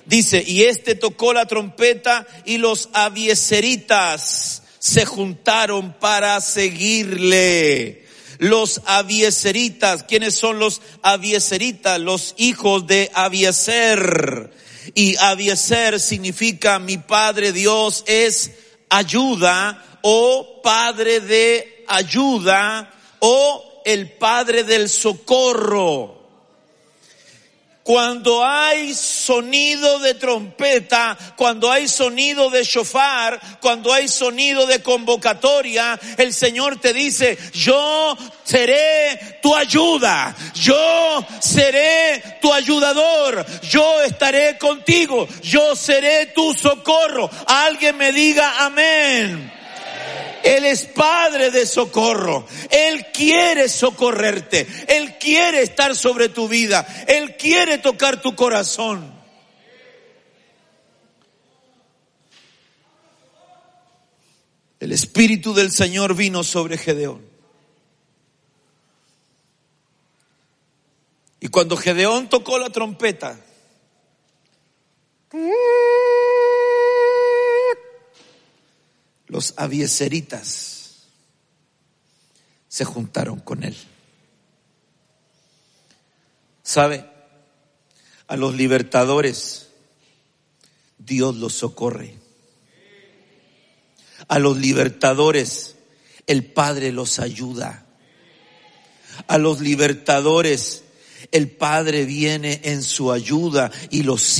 Dice, 0.05 0.43
y 0.45 0.63
este 0.63 0.95
tocó 0.95 1.33
la 1.33 1.45
trompeta 1.45 2.25
y 2.45 2.57
los 2.57 2.89
avieseritas 2.93 4.63
se 4.79 5.05
juntaron 5.05 5.93
para 5.93 6.39
seguirle. 6.39 8.05
Los 8.39 8.81
avieseritas, 8.85 10.03
¿quiénes 10.03 10.35
son 10.35 10.59
los 10.59 10.81
avieseritas? 11.01 11.99
Los 11.99 12.35
hijos 12.37 12.87
de 12.87 13.11
Avieser. 13.13 14.51
Y 14.93 15.17
Avieser 15.17 15.99
significa 15.99 16.79
mi 16.79 16.97
Padre 16.97 17.51
Dios 17.51 18.03
es 18.07 18.51
ayuda 18.89 19.99
o 20.03 20.61
Padre 20.63 21.19
de 21.19 21.83
ayuda 21.87 22.93
o 23.19 23.81
el 23.83 24.11
Padre 24.13 24.63
del 24.63 24.87
socorro. 24.87 26.16
Cuando 27.87 28.45
hay 28.45 28.93
sonido 28.93 29.99
de 29.99 30.13
trompeta, 30.15 31.17
cuando 31.37 31.71
hay 31.71 31.87
sonido 31.87 32.49
de 32.49 32.65
shofar, 32.65 33.39
cuando 33.61 33.93
hay 33.93 34.09
sonido 34.09 34.65
de 34.65 34.83
convocatoria, 34.83 35.97
el 36.17 36.33
Señor 36.33 36.81
te 36.81 36.91
dice, 36.91 37.37
yo 37.53 38.17
seré 38.43 39.39
tu 39.41 39.55
ayuda, 39.55 40.35
yo 40.53 41.25
seré 41.39 42.21
tu 42.41 42.51
ayudador, 42.51 43.45
yo 43.69 44.01
estaré 44.01 44.57
contigo, 44.57 45.25
yo 45.41 45.73
seré 45.73 46.25
tu 46.35 46.53
socorro. 46.53 47.29
Alguien 47.45 47.95
me 47.95 48.11
diga 48.11 48.65
amén. 48.65 49.49
Él 50.47 50.63
es 50.63 50.85
Padre 50.85 51.51
de 51.51 51.65
socorro. 51.65 52.47
Él 52.69 53.07
quiere 53.13 53.67
socorrerte. 53.67 54.65
Él 54.87 55.17
quiere 55.19 55.61
estar 55.61 55.93
sobre 55.93 56.29
tu 56.29 56.47
vida. 56.47 56.87
Él 57.07 57.35
quiere 57.35 57.79
tocar 57.79 58.21
tu 58.21 58.33
corazón. 58.33 59.13
El 64.79 64.93
Espíritu 64.93 65.53
del 65.53 65.71
Señor 65.71 66.15
vino 66.15 66.45
sobre 66.45 66.77
Gedeón. 66.77 67.25
Y 71.41 71.49
cuando 71.49 71.75
Gedeón 71.75 72.29
tocó 72.29 72.57
la 72.57 72.69
trompeta, 72.69 73.37
los 79.27 79.53
avieseritas 79.57 80.77
se 82.67 82.85
juntaron 82.85 83.39
con 83.39 83.63
él. 83.63 83.75
¿Sabe? 86.63 87.05
A 88.27 88.35
los 88.35 88.55
libertadores 88.55 89.69
Dios 90.97 91.35
los 91.35 91.53
socorre. 91.53 92.15
A 94.27 94.39
los 94.39 94.57
libertadores 94.57 95.75
el 96.25 96.45
Padre 96.45 96.91
los 96.91 97.19
ayuda. 97.19 97.85
A 99.27 99.37
los 99.37 99.61
libertadores 99.61 100.83
el 101.31 101.49
Padre 101.49 102.05
viene 102.05 102.61
en 102.63 102.83
su 102.83 103.11
ayuda 103.11 103.71
y 103.89 104.03
los, 104.03 104.37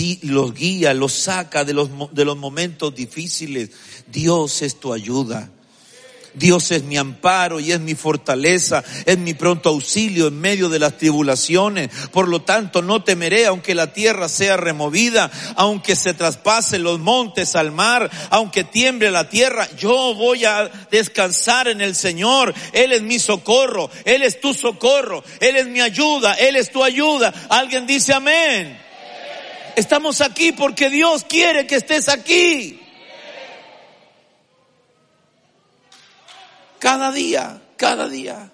guía, 0.54 0.94
los 0.94 1.14
saca 1.14 1.66
de 1.66 1.74
los 1.74 2.38
momentos 2.38 2.96
difíciles. 2.96 3.72
Dios 4.12 4.62
es 4.62 4.80
tu 4.80 4.94
ayuda. 4.94 5.52
Dios 6.38 6.72
es 6.72 6.84
mi 6.84 6.98
amparo 6.98 7.60
y 7.60 7.72
es 7.72 7.80
mi 7.80 7.96
fortaleza, 7.96 8.84
es 9.06 9.18
mi 9.18 9.34
pronto 9.34 9.70
auxilio 9.70 10.28
en 10.28 10.40
medio 10.40 10.70
de 10.70 10.80
las 10.80 10.98
tribulaciones. 10.98 11.90
Por 12.12 12.28
lo 12.28 12.42
tanto, 12.42 12.82
no 12.82 13.04
temeré 13.04 13.48
aunque 13.48 13.76
la 13.76 13.94
tierra 13.94 14.30
sea 14.30 14.58
removida, 14.58 15.32
aunque 15.56 15.96
se 15.96 16.14
traspasen 16.14 16.84
los 16.84 17.00
montes 17.00 17.56
al 17.56 17.72
mar, 17.72 18.10
aunque 18.30 18.64
tiemble 18.64 19.12
la 19.12 19.30
tierra. 19.30 19.68
Yo 19.78 20.14
voy 20.16 20.46
a 20.46 20.70
descansar 20.92 21.68
en 21.68 21.82
el 21.82 21.96
Señor. 21.96 22.54
Él 22.74 22.92
es 22.92 23.02
mi 23.02 23.20
socorro, 23.20 23.90
Él 24.06 24.22
es 24.22 24.40
tu 24.40 24.54
socorro, 24.54 25.24
Él 25.40 25.56
es 25.56 25.68
mi 25.68 25.82
ayuda, 25.82 26.34
Él 26.34 26.56
es 26.56 26.72
tu 26.72 26.84
ayuda. 26.84 27.34
Alguien 27.50 27.88
dice 27.88 28.14
amén. 28.14 28.78
Estamos 29.76 30.22
aquí 30.22 30.52
porque 30.54 30.90
Dios 30.90 31.24
quiere 31.24 31.68
que 31.68 31.76
estés 31.76 32.10
aquí. 32.10 32.87
Cada 36.80 37.12
día, 37.12 37.62
cada 37.76 38.08
día, 38.08 38.52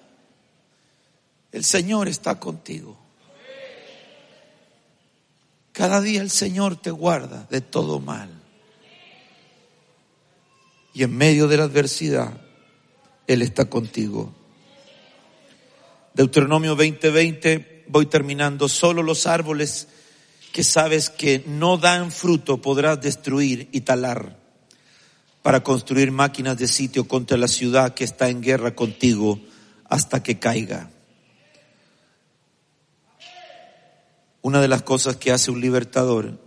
el 1.52 1.64
Señor 1.64 2.08
está 2.08 2.40
contigo. 2.40 2.98
Cada 5.72 6.00
día 6.00 6.20
el 6.20 6.30
Señor 6.30 6.76
te 6.76 6.90
guarda 6.90 7.46
de 7.50 7.60
todo 7.60 8.00
mal. 8.00 8.30
Y 10.92 11.02
en 11.02 11.16
medio 11.16 11.48
de 11.48 11.56
la 11.56 11.64
adversidad, 11.64 12.40
Él 13.26 13.42
está 13.42 13.66
contigo. 13.66 14.32
Deuteronomio 16.14 16.76
20:20, 16.76 17.84
voy 17.88 18.06
terminando, 18.06 18.68
solo 18.68 19.02
los 19.02 19.26
árboles 19.26 19.88
que 20.52 20.62
sabes 20.62 21.10
que 21.10 21.42
no 21.46 21.76
dan 21.76 22.12
fruto 22.12 22.62
podrás 22.62 23.00
destruir 23.00 23.68
y 23.72 23.80
talar 23.80 24.43
para 25.44 25.62
construir 25.62 26.10
máquinas 26.10 26.56
de 26.56 26.66
sitio 26.66 27.06
contra 27.06 27.36
la 27.36 27.48
ciudad 27.48 27.92
que 27.92 28.04
está 28.04 28.30
en 28.30 28.40
guerra 28.40 28.74
contigo 28.74 29.38
hasta 29.84 30.22
que 30.22 30.38
caiga. 30.38 30.88
Una 34.40 34.62
de 34.62 34.68
las 34.68 34.80
cosas 34.80 35.16
que 35.16 35.32
hace 35.32 35.50
un 35.50 35.60
libertador 35.60 36.40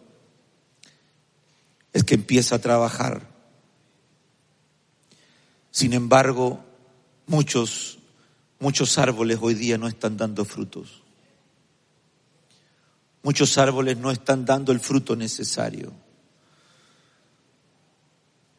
es 1.94 2.04
que 2.06 2.16
empieza 2.16 2.56
a 2.56 2.60
trabajar. 2.60 3.28
Sin 5.70 5.94
embargo, 5.94 6.66
muchos, 7.28 8.00
muchos 8.58 8.98
árboles 8.98 9.38
hoy 9.40 9.54
día 9.54 9.78
no 9.78 9.88
están 9.88 10.18
dando 10.18 10.44
frutos. 10.44 11.04
Muchos 13.22 13.60
árboles 13.60 13.96
no 13.96 14.10
están 14.10 14.44
dando 14.44 14.72
el 14.72 14.80
fruto 14.80 15.16
necesario. 15.16 16.07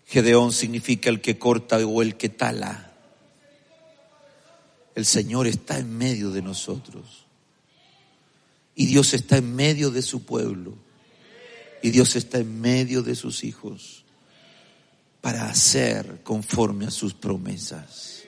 Gedeón 0.09 0.53
significa 0.53 1.11
el 1.11 1.21
que 1.21 1.39
corta 1.39 1.77
o 1.87 2.01
el 2.01 2.17
que 2.17 2.31
tala. 2.31 2.95
El 4.95 5.05
Señor 5.05 5.47
está 5.47 5.79
en 5.79 5.99
medio 5.99 6.31
de 6.31 6.41
nosotros. 6.41 7.27
Y 8.75 8.87
Dios 8.87 9.13
está 9.13 9.37
en 9.37 9.55
medio 9.55 9.91
de 9.91 10.01
su 10.01 10.25
pueblo. 10.25 10.75
Y 11.83 11.91
Dios 11.91 12.17
está 12.17 12.39
en 12.39 12.59
medio 12.59 13.03
de 13.03 13.15
sus 13.15 13.45
hijos 13.45 14.05
para 15.21 15.51
hacer 15.51 16.23
conforme 16.23 16.87
a 16.87 16.91
sus 16.91 17.13
promesas. 17.13 18.23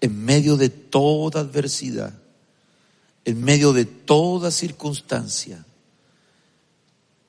En 0.00 0.24
medio 0.24 0.56
de 0.56 0.70
toda 0.70 1.40
adversidad, 1.40 2.18
en 3.24 3.40
medio 3.44 3.72
de 3.72 3.84
toda 3.84 4.50
circunstancia, 4.50 5.64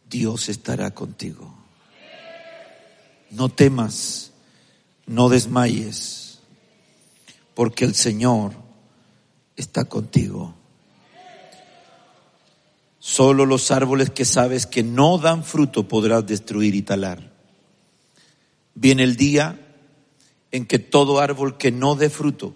Dios 0.10 0.50
estará 0.50 0.96
contigo. 0.96 1.61
No 3.32 3.50
temas, 3.50 4.32
no 5.06 5.30
desmayes, 5.30 6.40
porque 7.54 7.86
el 7.86 7.96
Señor 7.96 8.54
está 9.56 9.86
contigo. 9.86 10.54
Solo 13.00 13.46
los 13.46 13.72
árboles 13.72 14.12
que 14.12 14.26
sabes 14.26 14.66
que 14.68 14.84
no 14.84 15.18
dan 15.18 15.44
fruto 15.44 15.88
podrás 15.88 16.26
destruir 16.28 16.76
y 16.76 16.82
talar. 16.82 17.32
Viene 18.76 19.04
el 19.04 19.16
día 19.16 19.60
en 20.52 20.66
que 20.66 20.80
todo 20.80 21.20
árbol 21.20 21.58
que 21.58 21.72
no 21.72 21.96
dé 21.96 22.10
fruto, 22.10 22.54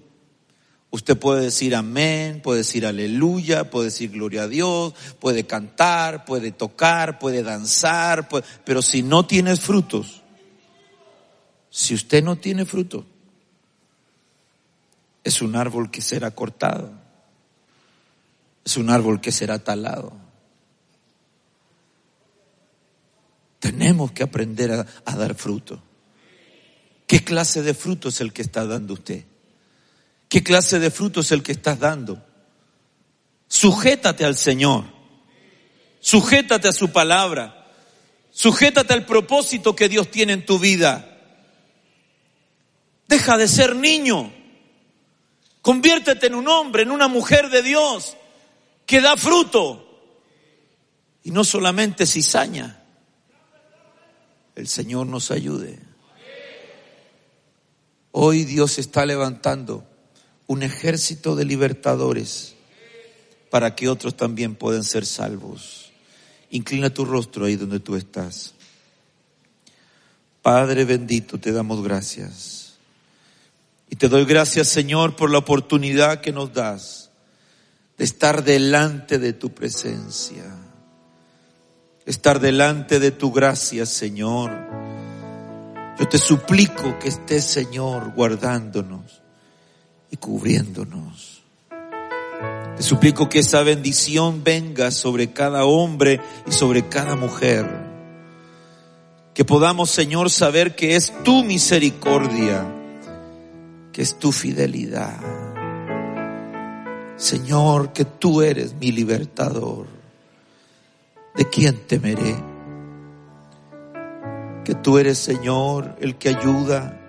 usted 0.92 1.18
puede 1.18 1.44
decir 1.44 1.76
amén, 1.76 2.42
puede 2.44 2.60
decir 2.60 2.86
aleluya, 2.86 3.70
puede 3.70 3.86
decir 3.86 4.12
gloria 4.12 4.44
a 4.44 4.48
Dios, 4.48 4.94
puede 5.20 5.46
cantar, 5.46 6.26
puede 6.26 6.52
tocar, 6.52 7.20
puede 7.20 7.42
danzar, 7.42 8.30
pero 8.64 8.82
si 8.82 9.02
no 9.02 9.26
tienes 9.26 9.62
frutos, 9.62 10.22
si 11.78 11.94
usted 11.94 12.24
no 12.24 12.38
tiene 12.38 12.66
fruto, 12.66 13.06
es 15.26 15.42
un 15.42 15.58
árbol 15.58 15.92
que 15.92 16.00
será 16.00 16.32
cortado, 16.32 16.90
es 18.64 18.78
un 18.78 18.90
árbol 18.90 19.20
que 19.20 19.34
será 19.34 19.60
talado. 19.60 20.14
Tenemos 23.60 24.14
que 24.14 24.24
aprender 24.24 24.72
a, 24.72 25.16
dar 25.18 25.36
fruto. 25.36 25.84
¿Qué 27.08 27.26
clase 27.26 27.62
de 27.62 27.74
fruto 27.74 28.08
es 28.08 28.22
el 28.22 28.32
que 28.32 28.44
está 28.44 28.66
dando 28.66 28.94
usted? 28.94 29.26
¿Qué 30.30 30.44
clase 30.44 30.80
de 30.80 30.92
fruto 30.92 31.20
es 31.20 31.34
el 31.34 31.44
que 31.44 31.52
estás 31.52 31.78
dando? 31.78 32.26
Sujétate 33.50 34.24
al 34.24 34.38
Señor. 34.38 34.86
Sujétate 36.00 36.70
a 36.70 36.72
su 36.72 36.94
palabra. 36.94 37.68
Sujétate 38.32 38.94
al 38.94 39.06
propósito 39.06 39.76
que 39.76 39.90
Dios 39.90 40.10
tiene 40.10 40.32
en 40.32 40.46
tu 40.46 40.58
vida. 40.58 41.12
Deja 43.08 43.38
de 43.38 43.48
ser 43.48 43.76
niño. 43.76 44.32
Conviértete 45.62 46.28
en 46.28 46.36
un 46.36 46.48
hombre, 46.48 46.84
en 46.84 46.92
una 46.92 47.08
mujer 47.08 47.50
de 47.50 47.62
Dios 47.62 48.16
que 48.86 49.02
da 49.02 49.18
fruto. 49.18 49.82
Y 51.24 51.32
no 51.32 51.44
solamente 51.44 52.06
cizaña. 52.06 52.84
El 54.56 54.68
Señor 54.68 55.08
nos 55.08 55.32
ayude. 55.32 55.80
Hoy 58.12 58.46
Dios 58.46 58.78
está 58.78 59.06
levantando 59.06 59.84
un 60.48 60.64
ejército 60.64 61.36
de 61.36 61.46
libertadores 61.46 62.56
para 63.50 63.76
que 63.76 63.90
otros 63.90 64.16
también 64.16 64.56
puedan 64.56 64.84
ser 64.84 65.06
salvos. 65.06 65.92
Inclina 66.52 66.94
tu 66.94 67.06
rostro 67.06 67.46
ahí 67.46 67.56
donde 67.56 67.80
tú 67.80 67.96
estás. 67.96 68.54
Padre 70.42 70.86
bendito, 70.86 71.40
te 71.40 71.52
damos 71.52 71.84
gracias. 71.84 72.65
Y 73.90 73.96
te 73.98 74.10
doy 74.10 74.26
gracias, 74.26 74.68
Señor, 74.68 75.16
por 75.16 75.30
la 75.30 75.38
oportunidad 75.38 76.22
que 76.22 76.32
nos 76.32 76.54
das 76.54 77.12
de 77.98 78.04
estar 78.04 78.44
delante 78.44 79.20
de 79.20 79.34
tu 79.34 79.54
presencia, 79.54 80.44
estar 82.06 82.40
delante 82.40 83.00
de 83.00 83.12
tu 83.12 83.32
gracia, 83.32 83.86
Señor. 83.86 84.52
Yo 85.98 86.08
te 86.10 86.18
suplico 86.18 87.00
que 87.00 87.08
estés, 87.08 87.46
Señor, 87.46 88.14
guardándonos 88.14 89.22
y 90.12 90.18
cubriéndonos. 90.18 91.44
Te 92.76 92.84
suplico 92.84 93.30
que 93.30 93.40
esa 93.40 93.64
bendición 93.64 94.44
venga 94.44 94.92
sobre 94.92 95.32
cada 95.32 95.64
hombre 95.64 96.20
y 96.46 96.52
sobre 96.52 96.90
cada 96.90 97.16
mujer. 97.16 97.66
Que 99.34 99.46
podamos, 99.46 99.90
Señor, 99.90 100.30
saber 100.30 100.76
que 100.76 100.98
es 100.98 101.14
tu 101.24 101.46
misericordia, 101.46 102.70
que 103.96 104.02
es 104.02 104.20
tu 104.20 104.34
fidelidad. 104.34 105.22
Señor, 107.16 107.94
que 107.94 108.04
tú 108.04 108.42
eres 108.42 108.74
mi 108.74 108.92
libertador. 108.92 109.86
¿De 111.34 111.48
quién 111.50 111.88
temeré? 111.88 112.36
Que 114.66 114.76
tú 114.76 114.98
eres, 114.98 115.18
Señor, 115.18 115.96
el 116.02 116.18
que 116.18 116.28
ayuda. 116.28 117.00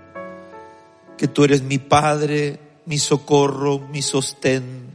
Que 1.19 1.27
tú 1.27 1.43
eres 1.43 1.63
mi 1.63 1.79
Padre, 1.79 2.61
mi 2.85 2.99
socorro, 2.99 3.81
mi 3.81 4.01
sostén 4.01 4.95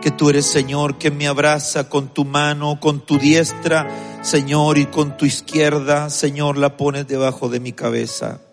que 0.00 0.10
tú 0.10 0.28
eres 0.28 0.44
Señor, 0.44 0.98
que 0.98 1.10
me 1.10 1.26
abraza 1.26 1.88
con 1.88 2.12
tu 2.12 2.26
mano, 2.26 2.78
con 2.78 3.00
tu 3.00 3.16
diestra, 3.16 3.88
Señor, 4.20 4.76
y 4.76 4.84
con 4.84 5.16
tu 5.16 5.24
izquierda, 5.24 6.10
Señor, 6.10 6.58
la 6.58 6.76
pones 6.76 7.08
debajo 7.08 7.48
de 7.48 7.58
mi 7.58 7.72
cabeza. 7.72 8.43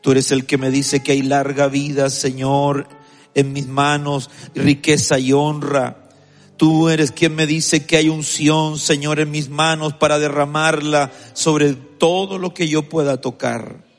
Tú 0.00 0.12
eres 0.12 0.30
el 0.32 0.46
que 0.46 0.58
me 0.58 0.70
dice 0.70 1.02
que 1.02 1.12
hay 1.12 1.22
larga 1.22 1.68
vida, 1.68 2.10
Señor, 2.10 2.88
en 3.34 3.52
mis 3.52 3.68
manos, 3.68 4.30
riqueza 4.54 5.18
y 5.18 5.32
honra. 5.32 6.08
Tú 6.56 6.88
eres 6.88 7.12
quien 7.12 7.34
me 7.34 7.46
dice 7.46 7.86
que 7.86 7.96
hay 7.96 8.08
unción, 8.08 8.78
Señor, 8.78 9.20
en 9.20 9.30
mis 9.30 9.48
manos 9.48 9.94
para 9.94 10.18
derramarla 10.18 11.10
sobre 11.32 11.74
todo 11.74 12.38
lo 12.38 12.54
que 12.54 12.68
yo 12.68 12.88
pueda 12.88 13.20
tocar 13.20 13.90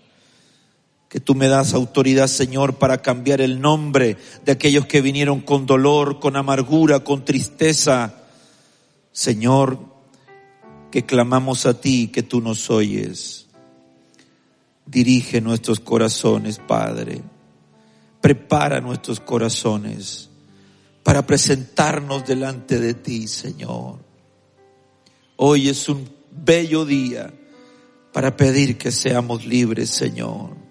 que 1.11 1.19
tú 1.19 1.35
me 1.35 1.49
das 1.49 1.73
autoridad, 1.73 2.27
Señor, 2.27 2.75
para 2.75 3.01
cambiar 3.01 3.41
el 3.41 3.59
nombre 3.59 4.15
de 4.45 4.53
aquellos 4.53 4.85
que 4.85 5.01
vinieron 5.01 5.41
con 5.41 5.65
dolor, 5.65 6.21
con 6.21 6.37
amargura, 6.37 7.01
con 7.01 7.25
tristeza. 7.25 8.15
Señor, 9.11 9.77
que 10.89 11.05
clamamos 11.05 11.65
a 11.65 11.81
ti, 11.81 12.07
que 12.07 12.23
tú 12.23 12.39
nos 12.39 12.69
oyes. 12.69 13.47
Dirige 14.91 15.39
nuestros 15.39 15.79
corazones, 15.79 16.59
Padre. 16.59 17.21
Prepara 18.19 18.81
nuestros 18.81 19.19
corazones 19.19 20.29
para 21.01 21.25
presentarnos 21.25 22.27
delante 22.27 22.79
de 22.79 22.93
ti, 22.93 23.27
Señor. 23.27 23.99
Hoy 25.37 25.69
es 25.69 25.89
un 25.89 26.07
bello 26.29 26.85
día 26.85 27.33
para 28.11 28.35
pedir 28.35 28.77
que 28.77 28.91
seamos 28.91 29.45
libres, 29.45 29.89
Señor 29.89 30.61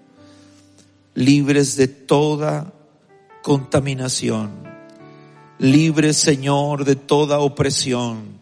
libres 1.14 1.76
de 1.76 1.88
toda 1.88 2.72
contaminación, 3.42 4.50
libres, 5.58 6.16
Señor, 6.16 6.84
de 6.84 6.96
toda 6.96 7.40
opresión, 7.40 8.40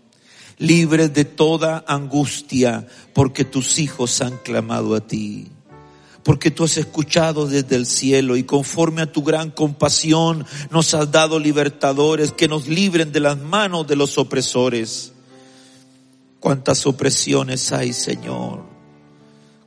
libres 0.59 1.13
de 1.15 1.25
toda 1.25 1.85
angustia, 1.87 2.87
porque 3.15 3.45
tus 3.45 3.79
hijos 3.79 4.21
han 4.21 4.37
clamado 4.39 4.95
a 4.95 5.01
ti 5.01 5.51
porque 6.29 6.51
tú 6.51 6.65
has 6.65 6.77
escuchado 6.77 7.47
desde 7.47 7.75
el 7.75 7.87
cielo 7.87 8.37
y 8.37 8.43
conforme 8.43 9.01
a 9.01 9.11
tu 9.11 9.23
gran 9.23 9.51
compasión 9.51 10.45
nos 10.71 10.93
has 10.93 11.11
dado 11.11 11.39
libertadores 11.39 12.33
que 12.33 12.49
nos 12.49 12.69
libren 12.69 13.13
de 13.13 13.21
las 13.21 13.39
manos 13.39 13.87
de 13.87 13.97
los 13.97 14.19
opresores. 14.19 15.15
Cuántas 16.39 16.87
opresiones 16.87 17.73
hay, 17.73 17.95
Señor 17.95 18.77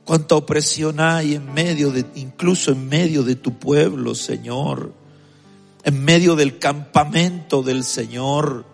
cuánta 0.04 0.36
opresión 0.36 1.00
hay 1.00 1.34
en 1.34 1.52
medio 1.52 1.90
de, 1.90 2.04
incluso 2.14 2.70
en 2.70 2.88
medio 2.88 3.24
de 3.24 3.34
tu 3.34 3.58
pueblo, 3.58 4.14
Señor, 4.14 4.92
en 5.82 6.04
medio 6.04 6.36
del 6.36 6.60
campamento 6.60 7.64
del 7.64 7.82
Señor. 7.82 8.64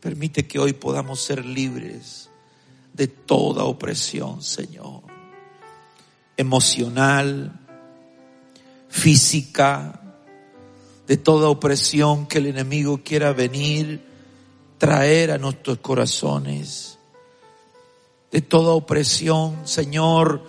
Permite 0.00 0.46
que 0.46 0.58
hoy 0.58 0.72
podamos 0.72 1.20
ser 1.20 1.44
libres 1.44 2.30
de 2.94 3.06
toda 3.06 3.64
opresión, 3.64 4.42
Señor, 4.42 5.07
emocional, 6.38 7.52
física, 8.88 10.00
de 11.06 11.16
toda 11.16 11.48
opresión 11.48 12.26
que 12.26 12.38
el 12.38 12.46
enemigo 12.46 13.00
quiera 13.04 13.32
venir, 13.32 14.06
traer 14.78 15.32
a 15.32 15.38
nuestros 15.38 15.78
corazones. 15.78 16.98
De 18.30 18.40
toda 18.40 18.72
opresión, 18.72 19.66
Señor, 19.66 20.44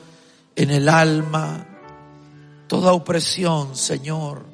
en 0.56 0.70
el 0.70 0.90
alma, 0.90 1.66
toda 2.68 2.94
opresión, 2.94 3.76
Señor, 3.76 4.46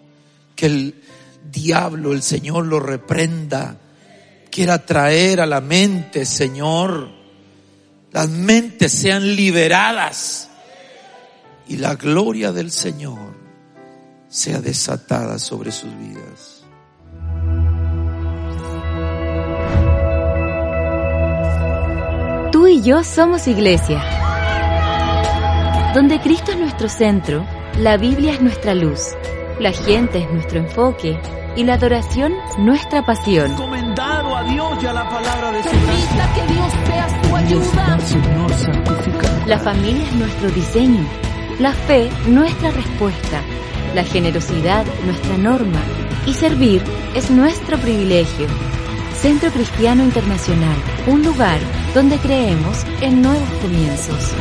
que 0.55 0.67
el 0.67 1.03
diablo, 1.51 2.13
el 2.13 2.21
Señor 2.21 2.65
lo 2.65 2.79
reprenda, 2.79 3.77
quiera 4.49 4.85
traer 4.85 5.41
a 5.41 5.45
la 5.45 5.59
mente, 5.59 6.25
Señor, 6.25 7.09
las 8.13 8.29
mentes 8.29 8.91
sean 8.93 9.35
liberadas 9.35 10.49
y 11.67 11.77
la 11.77 11.95
gloria 11.95 12.51
del 12.51 12.71
Señor 12.71 13.35
sea 14.27 14.59
desatada 14.61 15.39
sobre 15.39 15.71
sus 15.71 15.91
vidas. 15.97 16.63
Tú 22.51 22.67
y 22.67 22.81
yo 22.81 23.03
somos 23.03 23.47
iglesia. 23.47 24.03
Donde 25.93 26.19
Cristo 26.19 26.51
es 26.51 26.57
nuestro 26.57 26.89
centro, 26.89 27.45
la 27.79 27.97
Biblia 27.97 28.33
es 28.33 28.41
nuestra 28.41 28.75
luz, 28.75 29.15
la 29.59 29.71
gente 29.71 30.19
es 30.19 30.31
nuestro 30.31 30.59
enfoque 30.59 31.17
y 31.55 31.63
la 31.63 31.75
adoración 31.75 32.33
nuestra 32.57 33.05
pasión. 33.05 33.51
Encomendado 33.51 34.35
a 34.35 34.43
Dios 34.43 34.83
y 34.83 34.85
a 34.85 34.93
la 34.93 35.09
palabra 35.09 35.51
de 35.51 35.63
su 35.63 35.69
que 35.69 36.53
Dios 36.53 36.73
sea 36.85 37.23
su 37.23 37.35
ayuda. 37.35 37.97
La 39.45 39.59
familia 39.59 40.03
es 40.03 40.15
nuestro 40.15 40.49
diseño, 40.49 41.05
la 41.59 41.71
fe 41.71 42.09
nuestra 42.27 42.71
respuesta, 42.71 43.41
la 43.93 44.03
generosidad 44.03 44.85
nuestra 45.05 45.37
norma 45.37 45.81
y 46.25 46.33
servir 46.33 46.81
es 47.15 47.31
nuestro 47.31 47.77
privilegio. 47.77 48.47
Centro 49.13 49.49
Cristiano 49.51 50.03
Internacional, 50.03 50.75
un 51.07 51.23
lugar 51.23 51.59
donde 51.93 52.17
creemos 52.17 52.85
en 53.01 53.21
nuevos 53.21 53.49
comienzos. 53.61 54.33